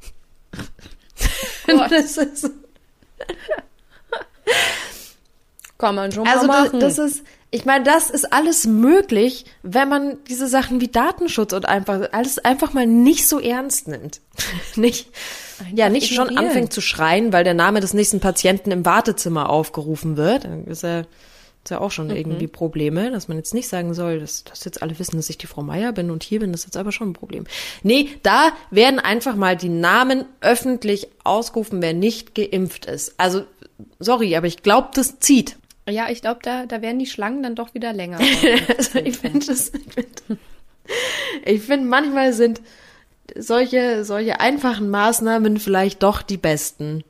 das 1.90 2.18
ist 2.18 2.52
Kann 5.78 5.96
man 5.96 6.12
schon 6.12 6.28
also 6.28 6.48
mal 6.48 6.64
machen. 6.66 6.80
Das, 6.80 6.96
das 6.96 7.12
ist, 7.12 7.24
ich 7.50 7.66
meine, 7.66 7.84
das 7.84 8.10
ist 8.10 8.34
alles 8.34 8.66
möglich, 8.66 9.46
wenn 9.64 9.88
man 9.88 10.18
diese 10.28 10.48
Sachen 10.48 10.82
wie 10.82 10.88
Datenschutz 10.88 11.54
und 11.54 11.66
einfach 11.66 12.10
alles 12.12 12.40
einfach 12.40 12.74
mal 12.74 12.86
nicht 12.86 13.28
so 13.28 13.40
ernst 13.40 13.88
nimmt. 13.88 14.20
nicht, 14.76 15.08
einfach 15.60 15.78
ja, 15.78 15.90
nicht 15.90 16.12
ignorieren. 16.12 16.36
schon 16.36 16.46
anfängt 16.46 16.74
zu 16.74 16.82
schreien, 16.82 17.32
weil 17.32 17.44
der 17.44 17.54
Name 17.54 17.80
des 17.80 17.94
nächsten 17.94 18.20
Patienten 18.20 18.72
im 18.72 18.86
Wartezimmer 18.86 19.50
aufgerufen 19.50 20.18
wird. 20.18 20.46
Dann 20.46 20.66
ist 20.66 20.84
er 20.84 21.00
ja 21.00 21.06
auch 21.72 21.92
schon 21.92 22.08
mhm. 22.08 22.16
irgendwie 22.16 22.48
Probleme, 22.48 23.12
dass 23.12 23.28
man 23.28 23.38
jetzt 23.38 23.54
nicht 23.54 23.68
sagen 23.68 23.94
soll, 23.94 24.20
dass, 24.20 24.44
dass 24.44 24.64
jetzt 24.64 24.82
alle 24.82 24.98
wissen, 25.00 25.18
dass 25.18 25.30
ich 25.30 25.38
die 25.38 25.48
Frau 25.48 25.62
Meier 25.62 25.92
bin 25.92 26.12
und 26.12 26.24
hier 26.24 26.40
bin, 26.40 26.52
das 26.52 26.62
ist 26.62 26.68
jetzt 26.68 26.78
aber 26.78 26.92
schon 26.92 27.10
ein 27.10 27.14
Problem. 27.14 27.46
Nee, 27.84 28.10
da 28.24 28.52
werden 28.72 29.00
einfach 29.00 29.36
mal 29.36 29.58
die 29.58 29.70
Namen 29.70 30.26
öffentlich 30.42 31.08
ausgerufen, 31.24 31.82
wer 31.82 31.94
nicht 31.94 32.36
geimpft 32.36 32.86
ist. 32.86 33.16
Also, 33.18 33.44
sorry, 34.00 34.36
aber 34.36 34.48
ich 34.48 34.64
glaube, 34.64 34.90
das 34.94 35.20
zieht. 35.20 35.58
Ja, 35.90 36.10
ich 36.10 36.22
glaube, 36.22 36.40
da, 36.44 36.66
da 36.66 36.82
werden 36.82 37.00
die 37.00 37.06
Schlangen 37.06 37.44
dann 37.44 37.56
doch 37.56 37.74
wieder 37.74 37.94
länger. 37.94 38.20
also, 38.78 39.00
ich 39.00 39.18
finde 39.18 39.46
das, 39.46 39.72
ich 39.74 39.94
finde, 39.94 40.40
ich 41.46 41.62
find, 41.62 41.86
manchmal 41.86 42.34
sind 42.34 42.62
solche, 43.36 44.04
solche 44.06 44.40
einfachen 44.40 44.90
Maßnahmen 44.90 45.58
vielleicht 45.58 46.04
doch 46.04 46.22
die 46.22 46.38
besten. 46.38 47.04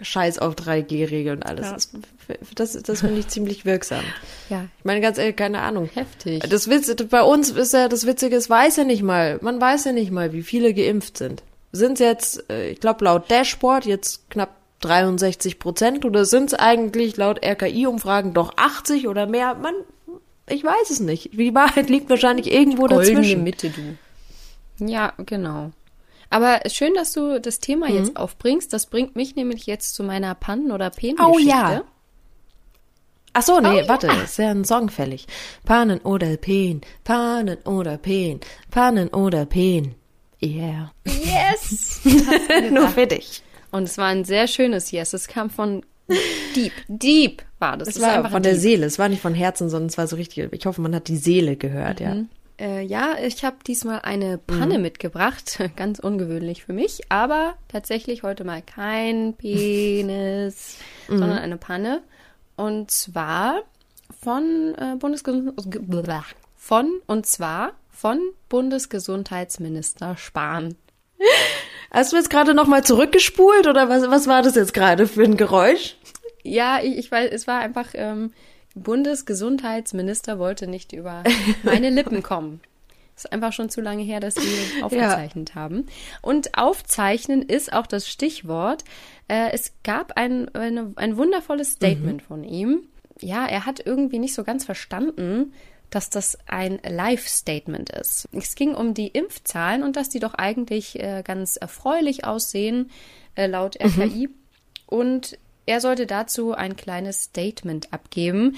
Scheiß 0.00 0.38
auf 0.38 0.54
3G-Regel 0.54 1.36
und 1.36 1.46
alles. 1.46 1.66
Ja. 1.66 1.72
Das, 1.72 2.72
das, 2.72 2.82
das 2.82 3.00
finde 3.00 3.20
ich 3.20 3.28
ziemlich 3.28 3.64
wirksam. 3.64 4.04
Ja. 4.50 4.66
Ich 4.78 4.84
meine, 4.84 5.00
ganz 5.00 5.16
ehrlich, 5.16 5.36
keine 5.36 5.60
Ahnung. 5.60 5.88
Heftig. 5.94 6.42
Das 6.50 6.68
Witz, 6.68 6.94
bei 7.08 7.22
uns 7.22 7.48
ist 7.48 7.72
ja, 7.72 7.88
das 7.88 8.06
Witzige, 8.06 8.36
es 8.36 8.50
weiß 8.50 8.76
ja 8.76 8.84
nicht 8.84 9.02
mal, 9.02 9.38
man 9.40 9.58
weiß 9.58 9.86
ja 9.86 9.92
nicht 9.92 10.10
mal, 10.10 10.34
wie 10.34 10.42
viele 10.42 10.74
geimpft 10.74 11.16
sind. 11.16 11.42
Sind 11.72 11.94
es 11.94 12.00
jetzt, 12.00 12.50
äh, 12.50 12.68
ich 12.68 12.80
glaube, 12.80 13.06
laut 13.06 13.30
Dashboard 13.30 13.86
jetzt 13.86 14.28
knapp 14.28 14.54
63 14.82 15.58
Prozent 15.58 16.04
oder 16.04 16.26
sind 16.26 16.52
es 16.52 16.54
eigentlich 16.54 17.16
laut 17.16 17.42
RKI-Umfragen 17.42 18.34
doch 18.34 18.52
80 18.56 19.08
oder 19.08 19.26
mehr? 19.26 19.54
Man, 19.54 19.72
ich 20.46 20.62
weiß 20.62 20.90
es 20.90 21.00
nicht. 21.00 21.32
Die 21.32 21.54
Wahrheit 21.54 21.88
liegt 21.88 22.10
wahrscheinlich 22.10 22.52
irgendwo 22.52 22.86
Goldene 22.86 23.14
dazwischen. 23.14 23.44
Mitte, 23.44 23.70
du. 23.70 24.86
Ja, 24.86 25.14
genau. 25.24 25.72
Aber 26.30 26.60
schön, 26.68 26.94
dass 26.94 27.12
du 27.12 27.40
das 27.40 27.60
Thema 27.60 27.88
mhm. 27.88 27.96
jetzt 27.96 28.16
aufbringst. 28.16 28.72
Das 28.72 28.86
bringt 28.86 29.16
mich 29.16 29.36
nämlich 29.36 29.66
jetzt 29.66 29.94
zu 29.94 30.02
meiner 30.02 30.34
Pannen- 30.34 30.72
oder 30.72 30.90
Pen-Geschichte. 30.90 31.32
Oh 31.32 31.38
ja. 31.38 31.84
Ach 33.36 33.42
so, 33.42 33.60
nee, 33.60 33.82
oh, 33.82 33.88
warte, 33.88 34.06
ja. 34.06 34.22
ist 34.22 34.38
ja 34.38 34.50
ein 34.50 34.64
Song 34.64 34.90
fällig. 34.90 35.26
Pannen 35.64 35.98
oder 36.00 36.36
Pen, 36.36 36.82
Pannen 37.02 37.58
oder 37.64 37.98
Pen, 37.98 38.38
Pannen 38.70 39.08
oder 39.08 39.44
Pen. 39.44 39.96
Yeah. 40.40 40.92
Yes! 41.04 42.00
Nur 42.70 42.88
für 42.88 43.08
dich. 43.08 43.42
Und 43.72 43.84
es 43.84 43.98
war 43.98 44.06
ein 44.06 44.24
sehr 44.24 44.46
schönes 44.46 44.92
Yes. 44.92 45.14
Es 45.14 45.26
kam 45.26 45.50
von 45.50 45.82
Deep. 46.54 46.72
Deep 46.86 47.42
war 47.58 47.76
das. 47.76 47.88
Es 47.88 48.00
war 48.00 48.12
einfach 48.12 48.30
von 48.30 48.42
der 48.42 48.56
Seele. 48.56 48.86
Es 48.86 48.98
war 48.98 49.08
nicht 49.08 49.22
von 49.22 49.34
Herzen, 49.34 49.70
sondern 49.70 49.88
es 49.88 49.98
war 49.98 50.06
so 50.06 50.16
richtig. 50.16 50.52
Ich 50.52 50.66
hoffe, 50.66 50.80
man 50.80 50.94
hat 50.94 51.08
die 51.08 51.16
Seele 51.16 51.56
gehört, 51.56 52.00
mhm. 52.00 52.06
ja. 52.06 52.16
Äh, 52.58 52.82
ja, 52.82 53.16
ich 53.20 53.44
habe 53.44 53.56
diesmal 53.66 54.00
eine 54.00 54.38
Panne 54.38 54.78
mitgebracht. 54.78 55.58
Ganz 55.76 55.98
ungewöhnlich 55.98 56.64
für 56.64 56.72
mich, 56.72 57.10
aber 57.10 57.54
tatsächlich 57.68 58.22
heute 58.22 58.44
mal 58.44 58.62
kein 58.62 59.34
Penis, 59.34 60.78
sondern 61.08 61.38
eine 61.38 61.56
Panne. 61.56 62.02
Und 62.56 62.90
zwar 62.90 63.62
von 64.22 64.74
äh, 64.78 64.96
Bundesgesundheits 64.96 66.34
von 66.56 67.00
und 67.06 67.26
zwar 67.26 67.72
von 67.90 68.20
Bundesgesundheitsminister 68.48 70.16
Spahn. 70.16 70.76
Hast 71.90 72.12
du 72.12 72.16
jetzt 72.16 72.30
gerade 72.30 72.54
nochmal 72.54 72.84
zurückgespult 72.84 73.66
oder 73.66 73.88
was, 73.88 74.08
was 74.10 74.26
war 74.26 74.42
das 74.42 74.54
jetzt 74.54 74.74
gerade 74.74 75.06
für 75.06 75.22
ein 75.22 75.36
Geräusch? 75.36 75.96
Ja, 76.42 76.80
ich, 76.82 76.98
ich 76.98 77.10
weiß, 77.10 77.30
es 77.32 77.46
war 77.46 77.60
einfach, 77.60 77.88
ähm, 77.94 78.32
Bundesgesundheitsminister 78.74 80.38
wollte 80.38 80.66
nicht 80.66 80.92
über 80.92 81.22
meine 81.62 81.90
Lippen 81.90 82.22
kommen. 82.24 82.60
Ist 83.16 83.32
einfach 83.32 83.52
schon 83.52 83.70
zu 83.70 83.80
lange 83.80 84.02
her, 84.02 84.18
dass 84.18 84.34
wir 84.36 84.84
aufgezeichnet 84.84 85.54
haben. 85.54 85.86
Und 86.20 86.58
aufzeichnen 86.58 87.42
ist 87.42 87.72
auch 87.72 87.86
das 87.86 88.08
Stichwort. 88.08 88.82
Äh, 89.28 89.52
es 89.52 89.72
gab 89.84 90.16
ein, 90.16 90.52
eine, 90.54 90.92
ein 90.96 91.16
wundervolles 91.16 91.72
Statement 91.72 92.22
von 92.22 92.42
ihm. 92.42 92.88
Ja, 93.20 93.46
er 93.46 93.66
hat 93.66 93.80
irgendwie 93.84 94.18
nicht 94.18 94.34
so 94.34 94.42
ganz 94.42 94.64
verstanden, 94.64 95.52
dass 95.90 96.10
das 96.10 96.36
ein 96.46 96.80
Live-Statement 96.84 97.90
ist. 97.90 98.28
Es 98.32 98.56
ging 98.56 98.74
um 98.74 98.94
die 98.94 99.06
Impfzahlen 99.06 99.84
und 99.84 99.94
dass 99.94 100.08
die 100.08 100.18
doch 100.18 100.34
eigentlich 100.34 100.98
äh, 100.98 101.22
ganz 101.24 101.56
erfreulich 101.56 102.24
aussehen, 102.24 102.90
äh, 103.36 103.46
laut 103.46 103.80
RKI. 103.80 104.28
Und 104.86 105.38
er 105.66 105.80
sollte 105.80 106.06
dazu 106.06 106.54
ein 106.54 106.76
kleines 106.76 107.24
Statement 107.24 107.92
abgeben. 107.92 108.56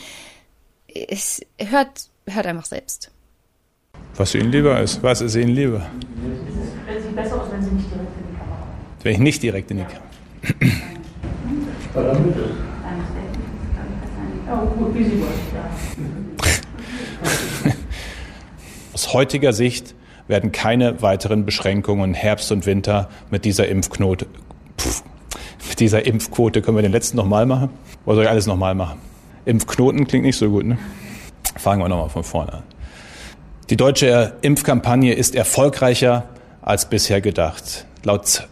Es 1.08 1.40
hört, 1.58 2.08
hört 2.26 2.46
einfach 2.46 2.66
selbst. 2.66 3.10
Was 4.16 4.34
Ihnen 4.34 4.50
lieber 4.50 4.80
ist. 4.80 5.02
Was 5.02 5.20
ist 5.20 5.36
Ihnen 5.36 5.50
lieber? 5.54 5.86
Es 6.88 7.02
sieht 7.02 7.14
besser 7.14 7.42
aus, 7.42 7.50
wenn 7.50 7.62
Sie 7.62 7.70
nicht 7.70 7.90
direkt 7.90 8.08
in 8.16 8.26
die 8.30 8.38
Kamera 8.38 8.56
kommen. 8.56 8.72
Wenn 9.02 9.12
ich 9.12 9.18
nicht 9.18 9.42
direkt 9.42 9.70
in 9.70 9.76
die 9.78 9.84
Kamera. 9.84 10.02
Ja, 14.46 14.60
gut, 14.60 14.94
wie 14.94 15.04
Sie 15.04 15.20
wollen, 15.20 15.32
ja. 17.64 17.72
Aus 18.94 19.12
heutiger 19.12 19.52
Sicht 19.52 19.94
werden 20.28 20.52
keine 20.52 21.02
weiteren 21.02 21.44
Beschränkungen 21.44 22.14
Herbst 22.14 22.52
und 22.52 22.64
Winter 22.66 23.10
mit 23.30 23.44
dieser 23.44 23.68
Impfknote. 23.68 24.26
Mit 25.76 25.80
dieser 25.80 26.06
Impfquote 26.06 26.62
können 26.62 26.78
wir 26.78 26.82
den 26.82 26.92
letzten 26.92 27.18
nochmal 27.18 27.44
machen? 27.44 27.68
Oder 28.06 28.14
soll 28.14 28.24
ich 28.24 28.30
alles 28.30 28.46
nochmal 28.46 28.74
machen? 28.74 28.98
Impfknoten 29.44 30.06
klingt 30.06 30.24
nicht 30.24 30.38
so 30.38 30.48
gut, 30.48 30.64
ne? 30.64 30.78
Fangen 31.58 31.82
wir 31.82 31.88
nochmal 31.90 32.08
von 32.08 32.24
vorne 32.24 32.54
an. 32.54 32.62
Die 33.68 33.76
deutsche 33.76 34.32
Impfkampagne 34.40 35.12
ist 35.12 35.34
erfolgreicher 35.34 36.24
als 36.62 36.88
bisher 36.88 37.20
gedacht. 37.20 37.84
Laut, 38.04 38.48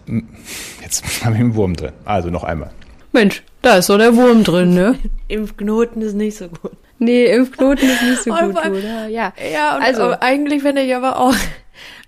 jetzt 0.83 1.03
habe 1.25 1.35
ich 1.35 1.41
einen 1.41 1.55
Wurm 1.55 1.75
drin. 1.77 1.93
Also 2.05 2.29
noch 2.29 2.45
einmal. 2.45 2.73
Mensch, 3.13 3.43
da 3.63 3.79
ist 3.79 3.87
so 3.87 3.97
der 3.97 4.15
Wurm 4.17 4.45
drin, 4.45 4.75
ne? 4.75 4.99
Impfknoten 5.29 6.03
ist 6.03 6.17
nicht 6.17 6.37
so 6.37 6.49
gut. 6.49 6.73
Nee, 6.99 7.25
Impfknoten 7.25 7.89
ist 7.89 8.03
nicht 8.03 8.23
so 8.23 8.31
gut, 8.39 8.55
allem- 8.59 8.75
oder? 8.75 9.09
Ja. 9.09 9.33
Ja, 9.51 9.77
und 9.77 9.83
also, 9.83 10.03
also 10.03 10.17
eigentlich 10.21 10.61
finde 10.61 10.83
ich 10.83 10.95
aber 10.95 11.19
auch, 11.19 11.35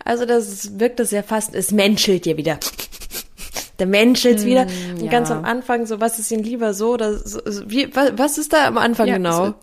also 0.05 0.27
das 0.27 0.79
wirkt 0.79 1.01
das 1.01 1.11
ja 1.11 1.23
fast, 1.23 1.55
es 1.55 1.73
menschelt 1.73 2.27
ja 2.27 2.37
wieder. 2.37 2.59
Der 3.79 3.87
menschelt 3.87 4.45
wieder. 4.45 4.67
Und 4.91 5.03
ja. 5.03 5.11
ganz 5.11 5.31
am 5.31 5.45
Anfang, 5.45 5.85
so, 5.87 6.01
was 6.01 6.19
ist 6.19 6.31
ihm 6.31 6.43
lieber 6.43 6.73
so, 6.75 6.93
oder 6.95 7.19
so, 7.19 7.41
so 7.45 7.71
wie, 7.71 7.95
was, 7.95 8.13
was 8.17 8.39
ist 8.39 8.53
da 8.53 8.67
am 8.67 8.79
Anfang 8.79 9.07
Ja, 9.07 9.17
genau? 9.17 9.47
es- 9.49 9.55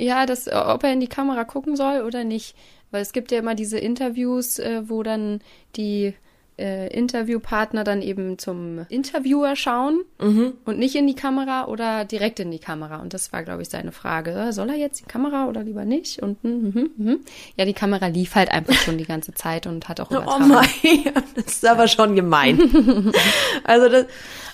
ja, 0.00 0.26
das, 0.26 0.46
ob 0.52 0.84
er 0.84 0.92
in 0.92 1.00
die 1.00 1.08
Kamera 1.08 1.44
gucken 1.44 1.74
soll 1.76 2.02
oder 2.02 2.24
nicht. 2.24 2.54
Weil 2.90 3.02
es 3.02 3.12
gibt 3.12 3.32
ja 3.32 3.38
immer 3.38 3.54
diese 3.54 3.78
Interviews, 3.78 4.58
äh, 4.58 4.82
wo 4.88 5.02
dann 5.02 5.40
die 5.76 6.14
äh, 6.58 6.88
Interviewpartner 6.88 7.84
dann 7.84 8.02
eben 8.02 8.38
zum 8.38 8.86
Interviewer 8.88 9.56
schauen 9.56 10.00
und 10.18 10.78
nicht 10.78 10.94
in 10.96 11.06
die 11.06 11.14
Kamera 11.14 11.66
oder 11.66 12.04
direkt 12.04 12.40
in 12.40 12.50
die 12.50 12.58
Kamera. 12.58 12.96
Und 12.96 13.14
das 13.14 13.32
war, 13.32 13.42
glaube 13.44 13.62
ich, 13.62 13.68
seine 13.68 13.92
Frage. 13.92 14.52
Soll 14.52 14.70
er 14.70 14.76
jetzt 14.76 15.00
die 15.00 15.04
Kamera 15.04 15.46
oder 15.46 15.62
lieber 15.62 15.84
nicht? 15.84 16.22
Und 16.22 16.42
mhm, 16.42 16.72
mhm, 16.74 16.90
mhm. 16.96 17.20
ja, 17.56 17.64
die 17.64 17.72
Kamera 17.74 18.08
lief 18.08 18.34
halt 18.34 18.50
einfach 18.50 18.74
schon 18.74 18.98
die 18.98 19.04
ganze 19.06 19.32
Zeit 19.34 19.66
und 19.66 19.88
hat 19.88 20.00
auch 20.00 20.10
Oh 20.10 20.14
übertragen. 20.14 20.48
mein, 20.48 21.14
das 21.34 21.46
ist 21.46 21.66
aber 21.66 21.88
schon 21.88 22.14
gemein. 22.16 22.58
also 23.64 23.88
das, 23.88 24.06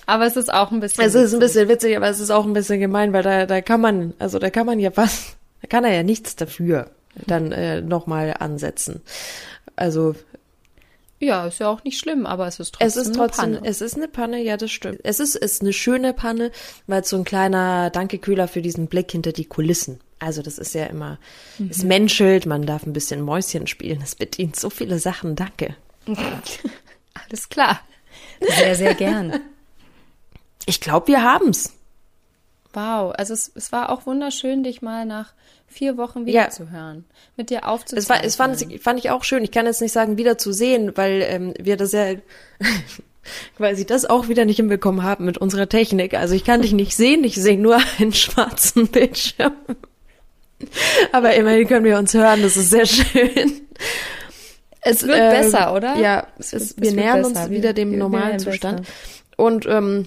Aber 0.06 0.26
es 0.26 0.36
ist 0.36 0.52
auch 0.52 0.70
ein 0.70 0.80
bisschen. 0.80 1.04
es 1.04 1.14
ist 1.14 1.32
ein 1.34 1.40
bisschen 1.40 1.68
witzig, 1.68 1.96
aber 1.96 2.08
es 2.08 2.20
ist 2.20 2.30
auch 2.30 2.44
ein 2.44 2.52
bisschen 2.52 2.80
gemein, 2.80 3.12
weil 3.12 3.22
da, 3.22 3.46
da 3.46 3.60
kann 3.62 3.80
man, 3.80 4.12
also 4.18 4.38
da 4.38 4.50
kann 4.50 4.66
man 4.66 4.78
ja 4.78 4.90
was, 4.94 5.36
da 5.62 5.68
kann 5.68 5.84
er 5.84 5.94
ja 5.94 6.02
nichts 6.02 6.36
dafür 6.36 6.90
dann 7.26 7.52
äh, 7.52 7.80
nochmal 7.80 8.34
ansetzen. 8.38 9.00
Also 9.76 10.14
Ja, 11.24 11.46
ist 11.46 11.58
ja 11.60 11.68
auch 11.68 11.82
nicht 11.84 11.98
schlimm, 11.98 12.26
aber 12.26 12.46
es 12.46 12.60
ist 12.60 12.76
Es 12.78 12.94
trotzdem 12.94 13.02
ist 13.12 13.16
trotzdem, 13.16 13.44
eine 13.44 13.56
Panne. 13.56 13.68
es 13.68 13.80
ist 13.80 13.96
eine 13.96 14.08
Panne, 14.08 14.42
ja, 14.42 14.56
das 14.56 14.70
stimmt. 14.70 15.00
Es 15.02 15.20
ist, 15.20 15.34
ist 15.36 15.62
eine 15.62 15.72
schöne 15.72 16.12
Panne, 16.12 16.50
weil 16.86 17.00
es 17.02 17.08
so 17.08 17.16
ein 17.16 17.24
kleiner 17.24 17.90
Dankekühler 17.90 18.46
für 18.48 18.62
diesen 18.62 18.86
Blick 18.88 19.10
hinter 19.12 19.32
die 19.32 19.46
Kulissen. 19.46 20.00
Also 20.18 20.42
das 20.42 20.58
ist 20.58 20.74
ja 20.74 20.86
immer, 20.86 21.18
es 21.70 21.82
menschelt, 21.82 22.46
man 22.46 22.66
darf 22.66 22.86
ein 22.86 22.92
bisschen 22.92 23.20
Mäuschen 23.20 23.66
spielen, 23.66 24.00
es 24.02 24.14
bedient 24.14 24.56
so 24.56 24.70
viele 24.70 24.98
Sachen, 24.98 25.36
danke. 25.36 25.76
Alles 26.06 27.48
klar. 27.48 27.80
Sehr, 28.40 28.74
sehr 28.74 28.94
gern. 28.94 29.40
Ich 30.66 30.80
glaube, 30.80 31.08
wir 31.08 31.22
haben's. 31.22 31.74
Wow, 32.74 33.14
also 33.16 33.32
es, 33.34 33.50
es 33.54 33.72
war 33.72 33.90
auch 33.90 34.04
wunderschön, 34.06 34.62
dich 34.64 34.82
mal 34.82 35.04
nach 35.06 35.32
vier 35.66 35.96
Wochen 35.96 36.20
Ja. 36.20 36.26
wieder 36.26 36.50
zu 36.50 36.70
hören, 36.70 37.04
mit 37.36 37.50
dir 37.50 37.66
aufzuzeichnen. 37.68 37.98
Es 38.02 38.08
war, 38.08 38.24
es 38.24 38.36
fand, 38.60 38.82
fand 38.82 38.98
ich 38.98 39.10
auch 39.10 39.24
schön. 39.24 39.42
Ich 39.44 39.50
kann 39.50 39.66
jetzt 39.66 39.80
nicht 39.80 39.92
sagen, 39.92 40.16
wieder 40.18 40.38
zu 40.38 40.52
sehen, 40.52 40.92
weil 40.96 41.22
ähm, 41.26 41.54
wir 41.60 41.76
das 41.76 41.92
ja 41.92 42.14
quasi 43.56 43.84
das 43.86 44.04
auch 44.04 44.28
wieder 44.28 44.44
nicht 44.44 44.56
hinbekommen 44.56 45.02
haben 45.02 45.24
mit 45.24 45.38
unserer 45.38 45.68
Technik. 45.68 46.14
Also 46.14 46.34
ich 46.34 46.44
kann 46.44 46.62
dich 46.62 46.72
nicht 46.72 46.94
sehen, 46.96 47.24
ich 47.24 47.36
sehe 47.36 47.58
nur 47.58 47.78
einen 47.98 48.12
schwarzen 48.12 48.88
Bildschirm. 48.92 49.52
Aber 51.12 51.34
immerhin 51.34 51.66
können 51.66 51.84
wir 51.84 51.98
uns 51.98 52.14
hören, 52.14 52.42
das 52.42 52.56
ist 52.56 52.70
sehr 52.70 52.86
schön. 52.86 53.60
Es 54.80 55.02
wird 55.02 55.18
ähm, 55.18 55.30
besser, 55.30 55.74
oder? 55.74 55.96
Ja, 55.96 56.26
Es 56.38 56.52
es, 56.52 56.74
wir 56.78 56.92
nähern 56.92 57.22
besser. 57.22 57.42
uns 57.42 57.50
wieder 57.50 57.72
dem 57.72 57.90
wir- 57.92 57.98
normalen 57.98 58.38
Zustand. 58.38 58.82
besser. 58.82 58.92
Und 59.36 59.66
ähm, 59.66 60.06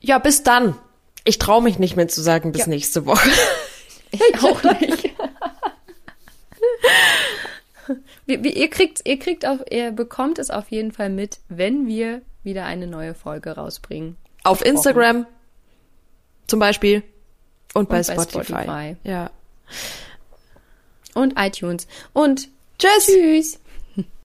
ja, 0.00 0.18
bis 0.18 0.42
dann. 0.42 0.76
Ich 1.24 1.38
traue 1.38 1.62
mich 1.62 1.78
nicht 1.78 1.96
mehr 1.96 2.08
zu 2.08 2.20
sagen, 2.22 2.52
bis 2.52 2.62
Ja. 2.62 2.68
nächste 2.68 3.06
Woche. 3.06 3.28
Ich 4.12 4.44
auch 4.44 4.62
nicht. 4.62 5.10
wie, 8.26 8.44
wie, 8.44 8.52
ihr 8.52 8.70
kriegt, 8.70 9.00
ihr 9.04 9.18
kriegt 9.18 9.44
auch, 9.44 9.58
ihr 9.70 9.90
bekommt 9.90 10.38
es 10.38 10.50
auf 10.50 10.70
jeden 10.70 10.92
Fall 10.92 11.10
mit, 11.10 11.40
wenn 11.48 11.88
wir 11.88 12.22
wieder 12.44 12.64
eine 12.64 12.86
neue 12.86 13.14
Folge 13.14 13.50
rausbringen. 13.56 14.16
Auf 14.44 14.64
Instagram 14.64 15.26
zum 16.46 16.60
Beispiel 16.60 17.02
und, 17.72 17.88
bei, 17.88 17.96
bei 17.96 18.02
Spotify. 18.04 18.44
Spotify. 18.44 18.96
Ja. 19.02 19.30
Und 21.14 21.34
iTunes. 21.36 21.88
Und 22.12 22.48
Tschüss. 22.78 23.06
tschüss. 23.06 23.60